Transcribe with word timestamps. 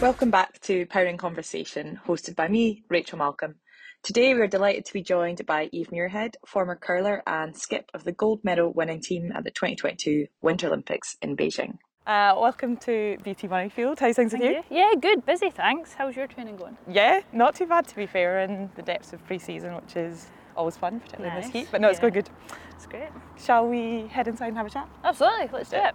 Welcome 0.00 0.30
back 0.30 0.58
to 0.62 0.86
Powering 0.86 1.18
Conversation, 1.18 2.00
hosted 2.06 2.34
by 2.34 2.48
me, 2.48 2.84
Rachel 2.88 3.18
Malcolm. 3.18 3.56
Today 4.02 4.32
we 4.32 4.40
are 4.40 4.46
delighted 4.46 4.86
to 4.86 4.92
be 4.94 5.02
joined 5.02 5.44
by 5.44 5.68
Eve 5.72 5.88
Muirhead, 5.90 6.36
former 6.46 6.74
curler 6.74 7.22
and 7.26 7.54
skip 7.56 7.90
of 7.92 8.04
the 8.04 8.12
gold 8.12 8.40
medal 8.42 8.72
winning 8.72 9.00
team 9.02 9.30
at 9.34 9.44
the 9.44 9.50
2022 9.50 10.26
Winter 10.40 10.68
Olympics 10.68 11.16
in 11.20 11.36
Beijing. 11.36 11.78
Uh, 12.06 12.34
welcome 12.38 12.78
to 12.78 13.18
BT 13.22 13.48
Murrayfield. 13.48 13.98
How's 13.98 14.16
things 14.16 14.32
Thank 14.32 14.42
with 14.44 14.64
you? 14.70 14.76
you? 14.76 14.82
Yeah, 14.82 14.92
good, 14.98 15.26
busy, 15.26 15.50
thanks. 15.50 15.92
How's 15.92 16.16
your 16.16 16.26
training 16.26 16.56
going? 16.56 16.78
Yeah, 16.88 17.20
not 17.32 17.54
too 17.54 17.66
bad 17.66 17.86
to 17.88 17.96
be 17.96 18.06
fair, 18.06 18.40
in 18.40 18.70
the 18.76 18.82
depths 18.82 19.12
of 19.12 19.24
pre-season, 19.26 19.74
which 19.74 19.96
is 19.96 20.28
always 20.56 20.78
fun, 20.78 21.00
particularly 21.00 21.28
in 21.36 21.42
Nice, 21.42 21.52
this 21.52 21.62
heat. 21.62 21.68
But 21.70 21.82
no, 21.82 21.88
it's 21.90 22.00
going 22.00 22.14
good. 22.14 22.30
It's 22.74 22.86
great. 22.86 23.10
Shall 23.38 23.66
we 23.68 24.06
head 24.08 24.28
inside 24.28 24.48
and 24.48 24.56
have 24.56 24.66
a 24.66 24.70
chat? 24.70 24.88
Absolutely, 25.04 25.48
let's 25.52 25.68
do 25.70 25.76
Yeah. 25.76 25.88
it. 25.90 25.94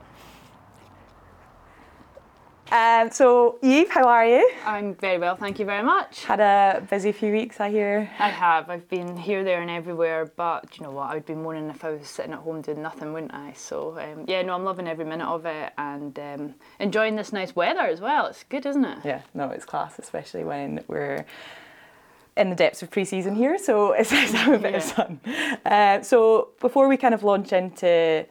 Um, 2.71 3.11
so, 3.11 3.59
Eve, 3.61 3.89
how 3.89 4.05
are 4.07 4.25
you? 4.25 4.51
I'm 4.65 4.95
very 4.95 5.19
well, 5.19 5.35
thank 5.35 5.59
you 5.59 5.65
very 5.65 5.83
much. 5.83 6.25
Had 6.25 6.39
a 6.39 6.81
busy 6.89 7.11
few 7.11 7.31
weeks, 7.31 7.59
I 7.59 7.69
hear. 7.69 8.09
I 8.17 8.29
have. 8.29 8.71
I've 8.71 8.89
been 8.89 9.15
here, 9.15 9.43
there, 9.43 9.61
and 9.61 9.69
everywhere, 9.69 10.31
but 10.35 10.75
you 10.77 10.83
know 10.83 10.89
what? 10.91 11.11
I 11.11 11.13
would 11.13 11.27
be 11.27 11.35
moaning 11.35 11.69
if 11.69 11.85
I 11.85 11.91
was 11.91 12.07
sitting 12.07 12.33
at 12.33 12.39
home 12.39 12.61
doing 12.61 12.81
nothing, 12.81 13.13
wouldn't 13.13 13.35
I? 13.35 13.53
So, 13.53 13.99
um, 13.99 14.25
yeah, 14.27 14.41
no, 14.41 14.55
I'm 14.55 14.63
loving 14.63 14.87
every 14.87 15.05
minute 15.05 15.27
of 15.27 15.45
it 15.45 15.73
and 15.77 16.17
um, 16.17 16.55
enjoying 16.79 17.15
this 17.15 17.31
nice 17.31 17.55
weather 17.55 17.81
as 17.81 18.01
well. 18.01 18.25
It's 18.25 18.43
good, 18.43 18.65
isn't 18.65 18.83
it? 18.83 18.97
Yeah, 19.05 19.21
no, 19.35 19.49
it's 19.51 19.63
class, 19.65 19.99
especially 19.99 20.43
when 20.43 20.83
we're 20.87 21.23
in 22.35 22.49
the 22.49 22.55
depths 22.55 22.81
of 22.81 22.89
pre-season 22.89 23.35
here. 23.35 23.59
So 23.59 23.91
it's 23.93 24.11
nice 24.11 24.31
to 24.31 24.37
have 24.37 24.53
a 24.55 24.57
bit 24.59 24.73
of 24.73 24.81
Yeah. 24.81 24.95
sun. 24.95 25.19
Uh, 25.63 26.01
so 26.01 26.49
before 26.59 26.87
we 26.87 26.97
kind 26.97 27.13
of 27.13 27.23
launch 27.23 27.53
into 27.53 28.25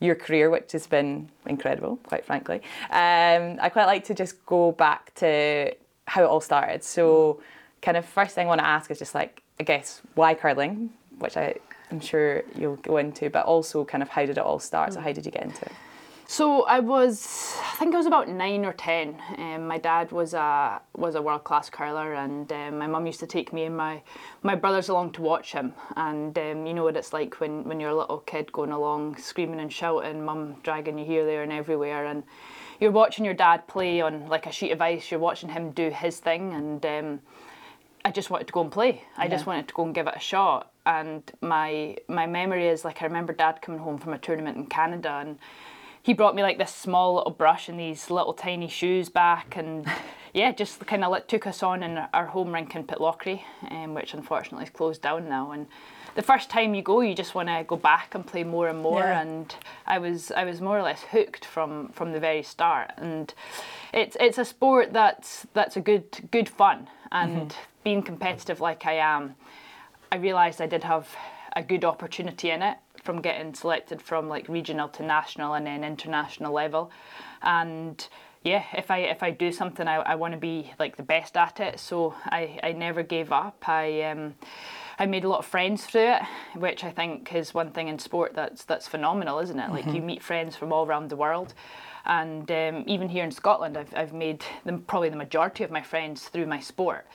your 0.00 0.14
career, 0.14 0.50
which 0.50 0.72
has 0.72 0.86
been 0.86 1.28
incredible, 1.46 1.96
quite 2.04 2.24
frankly, 2.24 2.56
um, 2.90 3.58
I 3.60 3.68
quite 3.70 3.86
like 3.86 4.04
to 4.04 4.14
just 4.14 4.44
go 4.46 4.72
back 4.72 5.14
to 5.16 5.74
how 6.06 6.22
it 6.22 6.26
all 6.26 6.40
started. 6.40 6.82
So, 6.82 7.40
kind 7.82 7.96
of 7.96 8.04
first 8.04 8.34
thing 8.34 8.46
I 8.46 8.48
want 8.48 8.60
to 8.60 8.66
ask 8.66 8.90
is 8.90 8.98
just 8.98 9.14
like, 9.14 9.42
I 9.60 9.62
guess, 9.62 10.00
why 10.14 10.34
curling, 10.34 10.90
which 11.18 11.36
I. 11.36 11.56
I'm 11.92 11.98
sure 11.98 12.44
you'll 12.54 12.76
go 12.76 12.98
into, 12.98 13.30
but 13.30 13.46
also 13.46 13.84
kind 13.84 14.00
of 14.00 14.08
how 14.08 14.24
did 14.24 14.38
it 14.38 14.44
all 14.44 14.60
start? 14.60 14.92
So 14.92 15.00
how 15.00 15.12
did 15.12 15.26
you 15.26 15.32
get 15.32 15.42
into 15.42 15.64
it? 15.64 15.72
So 16.30 16.62
I 16.62 16.78
was, 16.78 17.56
I 17.60 17.74
think 17.74 17.92
I 17.92 17.96
was 17.96 18.06
about 18.06 18.28
nine 18.28 18.64
or 18.64 18.72
ten. 18.72 19.20
Um, 19.36 19.66
my 19.66 19.78
dad 19.78 20.12
was 20.12 20.32
a 20.32 20.80
was 20.96 21.16
a 21.16 21.22
world 21.22 21.42
class 21.42 21.68
curler, 21.68 22.14
and 22.14 22.52
um, 22.52 22.78
my 22.78 22.86
mum 22.86 23.04
used 23.04 23.18
to 23.18 23.26
take 23.26 23.52
me 23.52 23.64
and 23.64 23.76
my 23.76 24.00
my 24.44 24.54
brothers 24.54 24.88
along 24.88 25.10
to 25.14 25.22
watch 25.22 25.50
him. 25.50 25.74
And 25.96 26.38
um, 26.38 26.66
you 26.66 26.72
know 26.72 26.84
what 26.84 26.96
it's 26.96 27.12
like 27.12 27.40
when 27.40 27.64
when 27.64 27.80
you're 27.80 27.90
a 27.90 27.96
little 27.96 28.18
kid 28.18 28.52
going 28.52 28.70
along, 28.70 29.16
screaming 29.16 29.58
and 29.58 29.72
shouting, 29.72 30.24
mum 30.24 30.54
dragging 30.62 31.00
you 31.00 31.04
here, 31.04 31.24
there, 31.24 31.42
and 31.42 31.50
everywhere, 31.50 32.06
and 32.06 32.22
you're 32.78 32.92
watching 32.92 33.24
your 33.24 33.34
dad 33.34 33.66
play 33.66 34.00
on 34.00 34.28
like 34.28 34.46
a 34.46 34.52
sheet 34.52 34.70
of 34.70 34.80
ice. 34.80 35.10
You're 35.10 35.18
watching 35.18 35.48
him 35.48 35.72
do 35.72 35.90
his 35.90 36.20
thing, 36.20 36.52
and 36.52 36.86
um, 36.86 37.20
I 38.04 38.12
just 38.12 38.30
wanted 38.30 38.46
to 38.46 38.52
go 38.52 38.60
and 38.60 38.70
play. 38.70 39.02
I 39.16 39.26
just 39.26 39.46
wanted 39.46 39.66
to 39.66 39.74
go 39.74 39.82
and 39.82 39.92
give 39.92 40.06
it 40.06 40.14
a 40.14 40.20
shot. 40.20 40.70
And 40.86 41.24
my 41.40 41.96
my 42.06 42.28
memory 42.28 42.68
is 42.68 42.84
like 42.84 43.02
I 43.02 43.06
remember 43.06 43.32
Dad 43.32 43.62
coming 43.62 43.80
home 43.80 43.98
from 43.98 44.12
a 44.12 44.18
tournament 44.18 44.56
in 44.58 44.66
Canada, 44.66 45.10
and 45.24 45.40
he 46.02 46.14
brought 46.14 46.34
me 46.34 46.42
like 46.42 46.58
this 46.58 46.74
small 46.74 47.16
little 47.16 47.32
brush 47.32 47.68
and 47.68 47.78
these 47.78 48.10
little 48.10 48.32
tiny 48.32 48.68
shoes 48.68 49.08
back, 49.08 49.56
and 49.56 49.86
yeah, 50.34 50.52
just 50.52 50.84
kind 50.86 51.04
of 51.04 51.10
like, 51.10 51.26
took 51.26 51.46
us 51.46 51.62
on 51.62 51.82
in 51.82 51.98
our 51.98 52.26
home 52.26 52.52
rink 52.52 52.74
in 52.74 52.84
Pitlochry, 52.84 53.42
um, 53.70 53.94
which 53.94 54.14
unfortunately 54.14 54.64
is 54.64 54.70
closed 54.70 55.02
down 55.02 55.28
now. 55.28 55.52
And 55.52 55.66
the 56.14 56.22
first 56.22 56.50
time 56.50 56.74
you 56.74 56.82
go, 56.82 57.00
you 57.00 57.14
just 57.14 57.34
want 57.34 57.48
to 57.48 57.64
go 57.66 57.76
back 57.76 58.14
and 58.14 58.26
play 58.26 58.44
more 58.44 58.68
and 58.68 58.80
more. 58.80 59.00
Yeah. 59.00 59.20
And 59.20 59.54
I 59.86 59.98
was 59.98 60.30
I 60.32 60.44
was 60.44 60.60
more 60.60 60.78
or 60.78 60.82
less 60.82 61.02
hooked 61.02 61.44
from 61.44 61.88
from 61.88 62.12
the 62.12 62.20
very 62.20 62.42
start. 62.42 62.92
And 62.96 63.32
it's 63.92 64.16
it's 64.18 64.38
a 64.38 64.44
sport 64.44 64.92
that's 64.92 65.46
that's 65.54 65.76
a 65.76 65.80
good 65.80 66.28
good 66.30 66.48
fun. 66.48 66.88
And 67.12 67.54
being 67.84 68.02
competitive 68.02 68.60
like 68.60 68.86
I 68.86 68.94
am, 68.94 69.34
I 70.12 70.16
realised 70.16 70.60
I 70.60 70.66
did 70.66 70.84
have 70.84 71.08
a 71.56 71.62
good 71.62 71.84
opportunity 71.84 72.50
in 72.50 72.62
it 72.62 72.78
from 73.02 73.20
getting 73.20 73.54
selected 73.54 74.00
from 74.00 74.28
like 74.28 74.48
regional 74.48 74.88
to 74.88 75.02
national 75.02 75.54
and 75.54 75.66
then 75.66 75.84
international 75.84 76.52
level. 76.52 76.90
And 77.42 78.06
yeah, 78.42 78.64
if 78.72 78.90
I 78.90 78.98
if 78.98 79.22
I 79.22 79.30
do 79.30 79.52
something, 79.52 79.86
I, 79.86 79.96
I 79.96 80.14
want 80.14 80.32
to 80.32 80.40
be 80.40 80.72
like 80.78 80.96
the 80.96 81.02
best 81.02 81.36
at 81.36 81.60
it. 81.60 81.78
So 81.78 82.14
I, 82.24 82.58
I 82.62 82.72
never 82.72 83.02
gave 83.02 83.32
up. 83.32 83.68
I 83.68 84.02
um, 84.02 84.34
I 84.98 85.06
made 85.06 85.24
a 85.24 85.28
lot 85.28 85.40
of 85.40 85.46
friends 85.46 85.84
through 85.84 86.12
it, 86.12 86.22
which 86.54 86.84
I 86.84 86.90
think 86.90 87.34
is 87.34 87.54
one 87.54 87.70
thing 87.70 87.88
in 87.88 87.98
sport 87.98 88.34
that's 88.34 88.64
that's 88.64 88.86
phenomenal, 88.88 89.38
isn't 89.40 89.58
it? 89.58 89.70
Like 89.70 89.86
you 89.86 90.02
meet 90.02 90.22
friends 90.22 90.56
from 90.56 90.72
all 90.72 90.86
around 90.86 91.08
the 91.10 91.16
world. 91.16 91.54
And 92.04 92.50
um, 92.50 92.84
even 92.86 93.08
here 93.08 93.24
in 93.24 93.30
Scotland, 93.30 93.76
I've, 93.76 93.92
I've 93.94 94.12
made 94.12 94.44
them 94.64 94.82
probably 94.82 95.08
the 95.08 95.16
majority 95.16 95.64
of 95.64 95.70
my 95.70 95.82
friends 95.82 96.28
through 96.28 96.46
my 96.46 96.60
sport. 96.60 97.06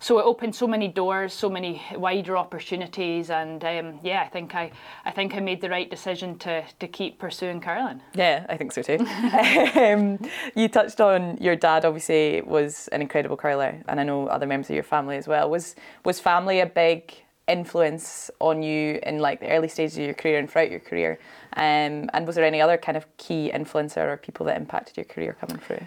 So 0.00 0.18
it 0.18 0.24
opened 0.24 0.54
so 0.54 0.66
many 0.66 0.88
doors, 0.88 1.32
so 1.32 1.48
many 1.48 1.80
wider 1.94 2.36
opportunities, 2.36 3.30
and 3.30 3.64
um, 3.64 4.00
yeah, 4.02 4.22
I 4.22 4.28
think 4.28 4.54
I, 4.54 4.70
I 5.04 5.10
think 5.10 5.34
I 5.34 5.40
made 5.40 5.62
the 5.62 5.70
right 5.70 5.88
decision 5.88 6.36
to, 6.40 6.62
to 6.78 6.88
keep 6.88 7.18
pursuing 7.18 7.60
curling. 7.60 8.02
Yeah, 8.14 8.44
I 8.48 8.58
think 8.58 8.72
so 8.72 8.82
too. 8.82 8.98
um, 9.80 10.18
you 10.54 10.68
touched 10.68 11.00
on 11.00 11.38
your 11.40 11.56
dad. 11.56 11.86
Obviously, 11.86 12.42
was 12.42 12.88
an 12.88 13.00
incredible 13.00 13.38
curler, 13.38 13.82
and 13.88 13.98
I 13.98 14.04
know 14.04 14.26
other 14.26 14.46
members 14.46 14.68
of 14.68 14.74
your 14.74 14.84
family 14.84 15.16
as 15.16 15.26
well. 15.26 15.48
Was 15.48 15.74
was 16.04 16.20
family 16.20 16.60
a 16.60 16.66
big 16.66 17.23
influence 17.48 18.30
on 18.40 18.62
you 18.62 18.98
in 19.02 19.18
like 19.18 19.40
the 19.40 19.48
early 19.50 19.68
stages 19.68 19.98
of 19.98 20.04
your 20.04 20.14
career 20.14 20.38
and 20.38 20.50
throughout 20.50 20.70
your 20.70 20.80
career? 20.80 21.18
Um, 21.56 22.10
and 22.12 22.26
was 22.26 22.36
there 22.36 22.44
any 22.44 22.60
other 22.60 22.76
kind 22.76 22.96
of 22.96 23.04
key 23.16 23.50
influencer 23.54 23.98
or 23.98 24.16
people 24.16 24.46
that 24.46 24.56
impacted 24.56 24.96
your 24.96 25.04
career 25.04 25.36
coming 25.40 25.58
through? 25.58 25.86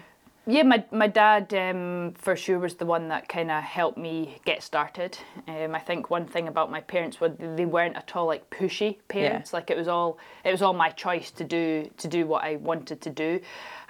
Yeah, 0.50 0.62
my, 0.62 0.82
my 0.90 1.08
dad 1.08 1.52
um, 1.52 2.14
for 2.16 2.34
sure 2.34 2.58
was 2.58 2.76
the 2.76 2.86
one 2.86 3.08
that 3.08 3.28
kind 3.28 3.50
of 3.50 3.62
helped 3.62 3.98
me 3.98 4.38
get 4.46 4.62
started. 4.62 5.18
Um, 5.46 5.74
I 5.74 5.78
think 5.78 6.08
one 6.08 6.24
thing 6.24 6.48
about 6.48 6.70
my 6.70 6.80
parents 6.80 7.20
was 7.20 7.32
they 7.38 7.66
weren't 7.66 7.96
at 7.96 8.16
all 8.16 8.24
like 8.26 8.48
pushy 8.48 8.96
parents. 9.08 9.52
Like 9.52 9.70
it 9.70 9.76
was 9.76 9.88
all 9.88 10.16
it 10.46 10.50
was 10.50 10.62
all 10.62 10.72
my 10.72 10.88
choice 10.88 11.30
to 11.32 11.44
do 11.44 11.90
to 11.98 12.08
do 12.08 12.26
what 12.26 12.44
I 12.44 12.56
wanted 12.56 13.02
to 13.02 13.10
do, 13.10 13.40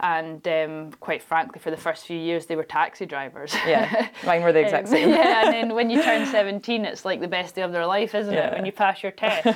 and 0.00 0.46
um, 0.48 0.90
quite 0.98 1.22
frankly, 1.22 1.60
for 1.60 1.70
the 1.70 1.76
first 1.76 2.06
few 2.06 2.18
years 2.18 2.46
they 2.46 2.56
were 2.56 2.64
taxi 2.64 3.06
drivers. 3.06 3.54
Yeah, 3.64 4.08
mine 4.26 4.42
were 4.42 4.52
the 4.52 4.58
exact 4.66 4.88
Um, 4.88 4.90
same. 4.94 5.10
yeah, 5.10 5.44
and 5.44 5.54
then 5.54 5.74
when 5.76 5.90
you 5.90 6.02
turn 6.02 6.26
17, 6.38 6.84
it's 6.84 7.04
like 7.04 7.20
the 7.20 7.28
best 7.28 7.54
day 7.54 7.62
of 7.62 7.70
their 7.70 7.86
life, 7.86 8.16
isn't 8.16 8.34
Yeah. 8.34 8.48
it? 8.48 8.54
When 8.54 8.66
you 8.66 8.72
pass 8.72 9.00
your 9.04 9.12
test. 9.12 9.46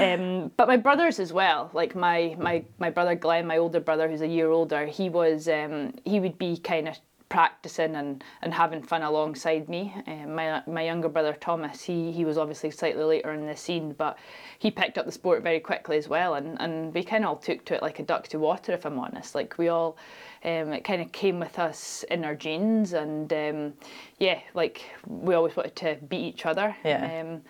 um, 0.00 0.50
but 0.56 0.66
my 0.66 0.76
brothers 0.78 1.20
as 1.20 1.32
well, 1.32 1.70
like 1.72 1.94
my, 1.94 2.34
my, 2.40 2.64
my 2.80 2.90
brother 2.90 3.14
Glenn, 3.14 3.46
my 3.46 3.58
older 3.58 3.78
brother, 3.78 4.08
who's 4.08 4.22
a 4.22 4.26
year 4.26 4.50
older, 4.50 4.84
he 4.86 5.08
was 5.08 5.46
um, 5.46 5.94
he 6.08 6.20
would 6.20 6.38
be 6.38 6.56
kind 6.56 6.88
of 6.88 6.98
practicing 7.28 7.94
and, 7.96 8.24
and 8.40 8.54
having 8.54 8.82
fun 8.82 9.02
alongside 9.02 9.68
me. 9.68 9.94
Um, 10.06 10.34
my 10.34 10.62
my 10.66 10.82
younger 10.82 11.08
brother 11.08 11.34
Thomas, 11.34 11.82
he 11.82 12.10
he 12.12 12.24
was 12.24 12.38
obviously 12.38 12.70
slightly 12.70 13.04
later 13.04 13.32
in 13.32 13.46
the 13.46 13.56
scene, 13.56 13.92
but 13.92 14.18
he 14.58 14.70
picked 14.70 14.98
up 14.98 15.06
the 15.06 15.12
sport 15.12 15.42
very 15.42 15.60
quickly 15.60 15.96
as 15.98 16.08
well, 16.08 16.34
and, 16.34 16.60
and 16.60 16.94
we 16.94 17.04
kind 17.04 17.24
of 17.24 17.30
all 17.30 17.36
took 17.36 17.64
to 17.66 17.74
it 17.74 17.82
like 17.82 17.98
a 17.98 18.02
duck 18.02 18.28
to 18.28 18.38
water, 18.38 18.72
if 18.72 18.86
I'm 18.86 18.98
honest. 18.98 19.34
Like 19.34 19.58
we 19.58 19.68
all, 19.68 19.96
um, 20.44 20.72
it 20.72 20.84
kind 20.84 21.02
of 21.02 21.12
came 21.12 21.38
with 21.38 21.58
us 21.58 22.04
in 22.10 22.24
our 22.24 22.34
genes, 22.34 22.94
and 22.94 23.32
um, 23.32 23.74
yeah, 24.18 24.40
like 24.54 24.84
we 25.06 25.34
always 25.34 25.56
wanted 25.56 25.76
to 25.76 25.98
beat 26.08 26.34
each 26.34 26.46
other. 26.46 26.74
Yeah. 26.84 27.20
Um, 27.20 27.42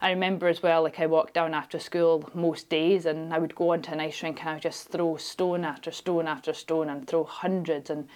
I 0.00 0.10
remember 0.10 0.48
as 0.48 0.62
well, 0.62 0.82
like 0.82 1.00
I 1.00 1.06
walked 1.06 1.34
down 1.34 1.54
after 1.54 1.78
school 1.78 2.28
most 2.34 2.68
days, 2.68 3.06
and 3.06 3.32
I 3.32 3.38
would 3.38 3.54
go 3.54 3.72
onto 3.72 3.92
an 3.92 4.00
ice 4.00 4.22
rink 4.22 4.40
and 4.40 4.50
I 4.50 4.52
would 4.54 4.62
just 4.62 4.88
throw 4.88 5.16
stone 5.16 5.64
after 5.64 5.90
stone 5.90 6.26
after 6.28 6.52
stone 6.52 6.88
and 6.88 7.06
throw 7.06 7.24
hundreds. 7.24 7.90
And 7.90 8.08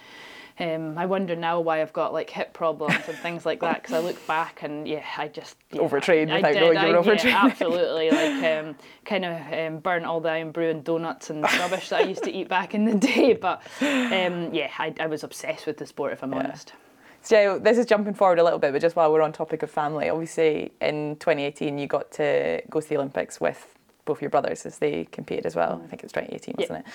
um, 0.59 0.97
I 0.97 1.05
wonder 1.05 1.35
now 1.35 1.59
why 1.59 1.81
I've 1.81 1.93
got 1.93 2.13
like 2.13 2.29
hip 2.29 2.53
problems 2.53 3.07
and 3.07 3.17
things 3.17 3.45
like 3.45 3.61
that 3.61 3.81
because 3.81 3.95
I 3.95 3.99
look 3.99 4.27
back 4.27 4.61
and 4.61 4.87
yeah, 4.87 5.03
I 5.17 5.27
just 5.27 5.55
yeah, 5.71 5.81
Overtrained 5.81 6.31
I 6.31 6.37
without 6.37 6.53
did, 6.53 6.61
knowing 6.61 6.87
you 6.87 6.93
were 6.93 6.97
overtrained. 6.99 7.23
Yeah, 7.23 7.45
absolutely, 7.45 8.11
like 8.11 8.43
um, 8.43 8.75
kind 9.05 9.25
of 9.25 9.53
um, 9.53 9.79
burnt 9.79 10.05
all 10.05 10.19
the 10.21 10.29
Irn-Bru 10.29 10.69
and 10.69 10.83
donuts 10.83 11.29
and 11.29 11.41
rubbish 11.41 11.89
that 11.89 12.01
I 12.01 12.03
used 12.03 12.23
to 12.25 12.31
eat 12.31 12.47
back 12.47 12.75
in 12.75 12.85
the 12.85 12.95
day. 13.07 13.33
But 13.33 13.61
um, 13.81 14.53
yeah, 14.53 14.69
I, 14.77 14.93
I 14.99 15.07
was 15.07 15.23
obsessed 15.23 15.65
with 15.65 15.77
the 15.77 15.87
sport, 15.87 16.13
if 16.13 16.23
I'm 16.23 16.33
honest. 16.33 16.73
So 17.21 17.59
this 17.59 17.77
is 17.77 17.85
jumping 17.85 18.13
forward 18.13 18.39
a 18.39 18.43
little 18.43 18.59
bit, 18.59 18.71
but 18.71 18.81
just 18.81 18.95
while 18.95 19.11
we're 19.13 19.21
on 19.21 19.31
topic 19.31 19.61
of 19.63 19.69
family, 19.69 20.09
obviously 20.09 20.71
in 20.81 21.17
2018 21.17 21.77
you 21.77 21.87
got 21.87 22.11
to 22.13 22.61
go 22.69 22.81
to 22.81 22.89
the 22.89 22.97
Olympics 22.97 23.39
with 23.39 23.77
both 24.05 24.21
your 24.21 24.29
brothers 24.29 24.65
as 24.65 24.79
they 24.79 25.05
competed 25.05 25.45
as 25.45 25.55
well. 25.55 25.77
Mm. 25.77 25.83
I 25.83 25.87
think 25.87 26.03
it 26.03 26.03
was 26.03 26.11
2018, 26.11 26.55
Yeah. 26.57 26.63
wasn't 26.63 26.79
it? 26.79 26.85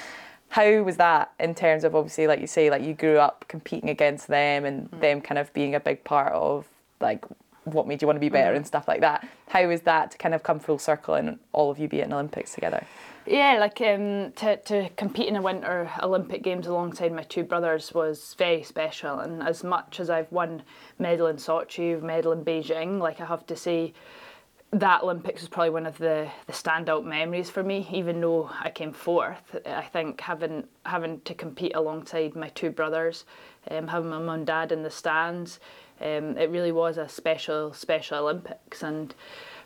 How 0.49 0.83
was 0.83 0.97
that 0.97 1.33
in 1.41 1.55
terms 1.55 1.85
of 1.85 1.95
obviously, 1.95 2.27
like 2.27 2.41
you 2.41 2.47
say, 2.47 2.71
like 2.71 2.83
you 2.83 2.95
grew 2.95 3.19
up 3.19 3.45
competing 3.49 3.91
against 3.91 4.29
them 4.29 4.65
and 4.65 4.91
mm. 4.91 5.01
them 5.01 5.21
kind 5.21 5.39
of 5.39 5.53
being 5.53 5.75
a 5.75 5.81
big 5.81 6.03
part 6.05 6.33
of 6.33 6.67
like 7.01 7.25
what 7.65 7.87
made 7.87 8.01
you 8.01 8.07
want 8.07 8.17
to 8.17 8.21
be 8.21 8.29
better 8.29 8.53
mm. 8.53 8.57
and 8.57 8.67
stuff 8.67 8.87
like 8.87 9.01
that. 9.01 9.27
How 9.49 9.67
was 9.67 9.83
that 9.83 10.13
to 10.13 10.19
kind 10.19 10.35
of 10.35 10.43
come 10.43 10.61
full 10.61 10.79
circle 10.79 11.15
and 11.15 11.39
all 11.53 11.71
of 11.71 11.79
you 11.79 11.89
be 11.89 12.01
at 12.01 12.07
an 12.07 12.13
Olympics 12.13 12.55
together? 12.55 12.87
Yeah, 13.27 13.59
like 13.59 13.81
um, 13.81 14.33
to, 14.37 14.57
to 14.57 14.89
compete 14.91 15.27
in 15.27 15.35
the 15.35 15.43
Winter 15.43 15.91
Olympic 16.01 16.45
Games 16.45 16.69
alongside 16.69 17.13
my 17.13 17.25
two 17.25 17.43
brothers 17.43 17.93
was 17.93 18.35
very 18.39 18.63
special. 18.63 19.19
And 19.19 19.43
as 19.43 19.65
much 19.65 19.99
as 19.99 20.11
I've 20.11 20.31
won 20.31 20.63
medal 21.01 21.27
in 21.27 21.37
Sochi, 21.37 22.01
medal 22.01 22.31
in 22.31 22.45
Beijing, 22.45 23.01
like 23.01 23.21
I 23.21 23.27
have 23.27 23.45
to 23.47 23.57
say, 23.57 23.95
that 24.73 25.03
Olympics 25.03 25.41
was 25.41 25.49
probably 25.49 25.71
one 25.71 25.87
of 25.87 25.99
the, 25.99 26.29
the 26.47 26.53
standout 26.53 27.05
memories 27.05 27.51
for 27.51 27.65
me, 27.65 27.89
even 27.93 28.21
though 28.21 28.49
I 28.61 28.71
came 28.71 28.93
fourth. 28.93 29.57
I 29.65 29.83
think 29.83 30.21
having 30.21 30.65
having 30.85 31.21
to 31.23 31.35
compete 31.35 31.75
alongside 31.75 32.37
my 32.37 32.49
two 32.51 32.71
brothers, 32.71 33.25
um, 33.71 33.89
having 33.89 34.11
my 34.11 34.19
mum 34.19 34.29
and 34.29 34.47
dad 34.47 34.73
in 34.73 34.83
the 34.83 34.91
stands, 34.91 35.61
um, 36.01 36.37
it 36.37 36.51
really 36.51 36.73
was 36.73 36.99
a 36.99 37.09
special 37.09 37.73
special 37.73 38.19
Olympics. 38.19 38.83
And 38.83 39.15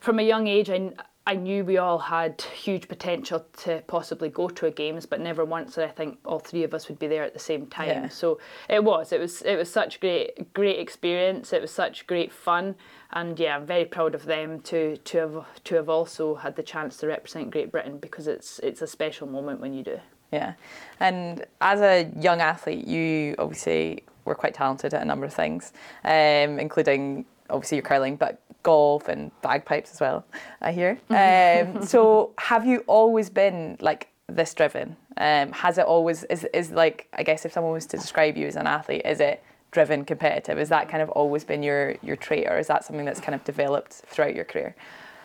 from 0.00 0.18
a 0.18 0.22
young 0.22 0.46
age, 0.46 0.70
I, 0.70 0.92
I 1.31 1.35
knew 1.35 1.65
we 1.65 1.79
all 1.79 2.00
had 2.00 2.43
huge 2.43 2.88
potential 2.88 3.47
to 3.59 3.85
possibly 3.87 4.31
go 4.31 4.49
to 4.49 4.67
a 4.67 4.71
games, 4.73 5.06
but 5.06 5.21
never 5.21 5.44
once 5.44 5.77
did 5.77 5.85
I 5.85 5.88
think 5.93 6.19
all 6.25 6.41
three 6.41 6.65
of 6.65 6.75
us 6.75 6.88
would 6.88 6.99
be 6.99 7.06
there 7.06 7.23
at 7.23 7.35
the 7.35 7.38
same 7.38 7.67
time. 7.69 7.88
Yeah. 7.88 8.09
So 8.09 8.41
it 8.69 8.82
was, 8.82 9.12
it 9.12 9.21
was, 9.21 9.41
it 9.43 9.55
was 9.55 9.71
such 9.71 10.00
great, 10.00 10.53
great 10.55 10.81
experience. 10.81 11.53
It 11.53 11.62
was 11.62 11.71
such 11.71 12.09
great 12.09 12.32
fun, 12.32 12.75
and 13.12 13.38
yeah, 13.38 13.55
I'm 13.55 13.65
very 13.65 13.85
proud 13.85 14.17
of 14.17 14.25
them 14.25 14.61
to 14.62 14.97
to 14.97 15.19
have 15.19 15.62
to 15.62 15.75
have 15.77 15.88
also 15.88 16.35
had 16.35 16.56
the 16.56 16.65
chance 16.65 16.97
to 16.97 17.06
represent 17.06 17.53
Great 17.53 17.71
Britain 17.71 17.99
because 17.99 18.27
it's 18.27 18.59
it's 18.59 18.82
a 18.82 18.88
special 18.88 19.29
moment 19.29 19.61
when 19.61 19.73
you 19.73 19.85
do. 19.85 20.00
Yeah. 20.32 20.55
And 20.99 21.44
as 21.61 21.81
a 21.81 22.11
young 22.19 22.41
athlete, 22.41 22.88
you 22.88 23.37
obviously 23.38 24.03
were 24.25 24.35
quite 24.35 24.55
talented 24.55 24.94
at 24.94 25.03
a 25.03 25.05
number 25.05 25.27
of 25.27 25.35
things, 25.35 25.73
um, 26.05 26.59
including 26.59 27.25
obviously 27.50 27.76
your 27.76 27.82
curling, 27.82 28.17
but 28.17 28.41
golf 28.62 29.08
and 29.08 29.31
bagpipes 29.43 29.93
as 29.93 30.00
well, 30.00 30.25
I 30.61 30.73
hear. 30.73 30.99
Um, 31.11 31.85
so 31.85 32.32
have 32.38 32.67
you 32.67 32.85
always 32.87 33.31
been 33.31 33.76
like 33.81 34.08
this 34.29 34.55
driven? 34.55 34.97
Um, 35.17 35.52
has 35.52 35.79
it 35.79 35.85
always, 35.85 36.25
is, 36.25 36.47
is 36.55 36.70
like, 36.70 37.08
I 37.12 37.23
guess 37.23 37.44
if 37.44 37.52
someone 37.52 37.73
was 37.73 37.87
to 37.87 37.97
describe 37.97 38.37
you 38.37 38.47
as 38.47 38.56
an 38.56 38.67
athlete, 38.67 39.02
is 39.05 39.20
it 39.20 39.43
driven, 39.70 40.05
competitive? 40.05 40.58
Is 40.58 40.69
that 40.70 40.88
kind 40.88 41.02
of 41.02 41.11
always 41.11 41.44
been 41.44 41.62
your, 41.62 41.97
your 42.02 42.17
trait 42.17 42.47
or 42.47 42.58
is 42.58 42.69
that 42.69 42.85
something 42.85 43.05
that's 43.05 43.20
kind 43.20 43.35
of 43.35 43.44
developed 43.44 43.93
throughout 43.93 44.35
your 44.35 44.44
career? 44.44 44.75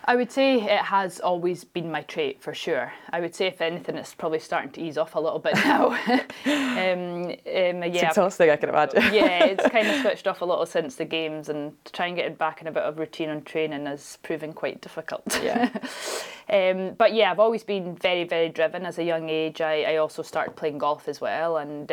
I 0.07 0.16
would 0.16 0.31
say 0.31 0.62
it 0.62 0.86
has 0.86 1.19
always 1.19 1.63
been 1.63 1.92
my 1.92 2.04
trait 2.04 2.40
for 2.40 2.54
sure. 2.54 2.94
I 3.10 3.19
would 3.19 3.34
say 3.34 3.48
if 3.48 3.60
anything, 3.60 3.96
it's 3.96 4.13
probably 4.13 4.38
starting 4.38 4.69
to 4.74 4.81
ease 4.81 5.00
off 5.00 5.16
a 5.16 5.19
little 5.19 5.40
bit 5.40 5.56
now. 5.66 5.88
um, 5.88 7.25
um, 7.25 7.34
It's 7.84 7.96
yeah, 7.96 8.10
exhausting, 8.10 8.52
I 8.52 8.56
can 8.56 8.69
imagine. 8.69 9.02
yeah, 9.12 9.46
it's 9.46 9.68
kind 9.72 9.88
of 9.88 10.02
switched 10.02 10.28
off 10.28 10.42
a 10.42 10.46
little 10.46 10.66
since 10.68 10.96
the 10.96 11.06
games, 11.06 11.50
and 11.50 11.72
trying 11.86 11.86
to 11.86 11.92
try 11.92 12.07
and 12.07 12.16
get 12.18 12.25
it 12.28 12.38
back 12.38 12.62
in 12.62 12.68
a 12.68 12.72
bit 12.72 12.84
of 12.84 13.00
routine 13.00 13.30
and 13.30 13.44
training 13.46 13.88
is 13.88 14.19
proving 14.22 14.54
quite 14.54 14.80
difficult. 14.80 15.42
Yeah. 15.44 15.69
um, 16.50 16.94
but 16.98 17.13
yeah, 17.16 17.31
I've 17.31 17.40
always 17.40 17.63
been 17.63 17.96
very, 17.96 18.25
very 18.25 18.50
driven. 18.50 18.86
As 18.86 19.00
a 19.00 19.04
young 19.04 19.30
age, 19.30 19.60
I, 19.60 19.84
I 19.84 19.96
also 19.98 20.22
started 20.22 20.56
playing 20.56 20.78
golf 20.78 21.07
as 21.07 21.19
well, 21.19 21.57
and. 21.57 21.92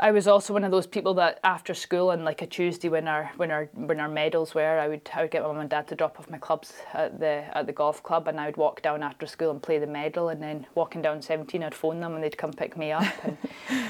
I 0.00 0.12
was 0.12 0.28
also 0.28 0.52
one 0.52 0.62
of 0.62 0.70
those 0.70 0.86
people 0.86 1.14
that 1.14 1.40
after 1.42 1.74
school 1.74 2.10
on 2.10 2.24
like 2.24 2.40
a 2.40 2.46
Tuesday 2.46 2.88
when 2.88 3.08
our 3.08 3.32
when 3.36 3.50
our 3.50 3.68
when 3.74 3.98
our 3.98 4.08
medals 4.08 4.54
were, 4.54 4.78
I 4.78 4.86
would 4.86 5.10
I 5.12 5.22
would 5.22 5.32
get 5.32 5.42
my 5.42 5.48
mum 5.48 5.58
and 5.58 5.68
dad 5.68 5.88
to 5.88 5.96
drop 5.96 6.20
off 6.20 6.30
my 6.30 6.38
clubs 6.38 6.72
at 6.94 7.18
the 7.18 7.44
at 7.56 7.66
the 7.66 7.72
golf 7.72 8.00
club, 8.04 8.28
and 8.28 8.38
I 8.38 8.46
would 8.46 8.56
walk 8.56 8.80
down 8.80 9.02
after 9.02 9.26
school 9.26 9.50
and 9.50 9.60
play 9.60 9.80
the 9.80 9.88
medal, 9.88 10.28
and 10.28 10.40
then 10.40 10.66
walking 10.76 11.02
down 11.02 11.20
17, 11.20 11.64
I'd 11.64 11.74
phone 11.74 11.98
them 11.98 12.14
and 12.14 12.22
they'd 12.22 12.38
come 12.38 12.52
pick 12.52 12.76
me 12.76 12.92
up, 12.92 13.12
and 13.24 13.36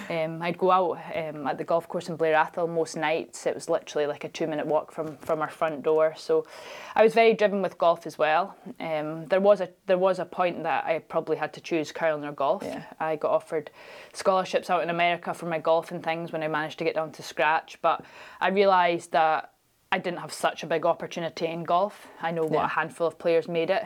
um, 0.37 0.43
I'd 0.43 0.57
go 0.57 0.71
out 0.71 0.99
um, 1.15 1.47
at 1.47 1.59
the 1.59 1.65
golf 1.65 1.87
course 1.89 2.09
in 2.09 2.17
Blair 2.17 2.37
Atholl 2.37 2.71
most 2.71 2.97
nights. 2.97 3.47
It 3.47 3.55
was 3.55 3.69
literally 3.69 4.07
like 4.07 4.25
a 4.25 4.29
two 4.31 4.47
minute 4.47 4.67
walk 4.67 4.91
from 4.91 5.19
from 5.19 5.43
our 5.43 5.51
front 5.51 5.83
door, 5.83 6.15
so 6.17 6.47
I 6.95 7.03
was 7.03 7.13
very 7.13 7.35
driven 7.35 7.61
with 7.61 7.77
golf 7.77 8.07
as 8.07 8.17
well. 8.17 8.57
Um, 8.81 9.27
there 9.27 9.43
was 9.43 9.61
a 9.61 9.69
there 9.85 9.99
was 9.99 10.21
a 10.21 10.25
point 10.25 10.63
that 10.63 10.87
I 10.87 11.01
probably 11.01 11.37
had 11.37 11.53
to 11.53 11.61
choose 11.61 11.93
curling 11.93 12.25
or 12.25 12.33
golf. 12.33 12.63
Yeah. 12.65 12.85
I 12.99 13.17
got 13.17 13.31
offered 13.31 13.71
scholarships 14.15 14.71
out 14.71 14.83
in 14.83 14.89
America 14.89 15.35
for 15.35 15.45
my 15.45 15.59
golf 15.59 15.93
and 15.99 16.05
things 16.05 16.33
when 16.33 16.43
I 16.45 16.49
managed 16.49 16.79
to 16.79 16.85
get 16.85 16.95
down 16.95 17.11
to 17.13 17.23
scratch, 17.23 17.79
but 17.83 18.05
I 18.41 18.49
realised 18.49 19.11
that 19.13 19.53
I 19.91 19.99
didn't 19.99 20.21
have 20.21 20.33
such 20.33 20.63
a 20.63 20.67
big 20.67 20.87
opportunity 20.87 21.47
in 21.47 21.65
golf. 21.65 22.07
I 22.23 22.31
know 22.31 22.43
what 22.45 22.53
Yeah. 22.53 22.65
a 22.67 22.69
handful 22.69 23.07
of 23.09 23.19
players 23.19 23.49
made 23.49 23.71
it. 23.71 23.85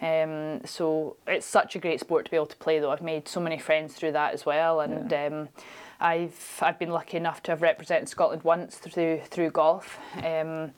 Um, 0.00 0.64
so 0.64 1.16
it's 1.26 1.46
such 1.46 1.76
a 1.76 1.78
great 1.78 2.00
sport 2.00 2.24
to 2.24 2.30
be 2.30 2.36
able 2.36 2.46
to 2.46 2.56
play 2.56 2.78
though. 2.80 2.90
I've 2.90 3.02
made 3.02 3.28
so 3.28 3.38
many 3.40 3.58
friends 3.58 3.94
through 3.94 4.12
that 4.12 4.32
as 4.34 4.46
well 4.46 4.80
and 4.80 5.12
um, 5.12 5.48
I've 6.00 6.58
I've 6.62 6.78
been 6.78 6.90
lucky 6.90 7.16
enough 7.18 7.42
to 7.44 7.52
have 7.52 7.60
represented 7.62 8.08
Scotland 8.08 8.42
once 8.42 8.76
through 8.76 9.20
through 9.26 9.50
golf. 9.50 9.98
Um, 10.24 10.72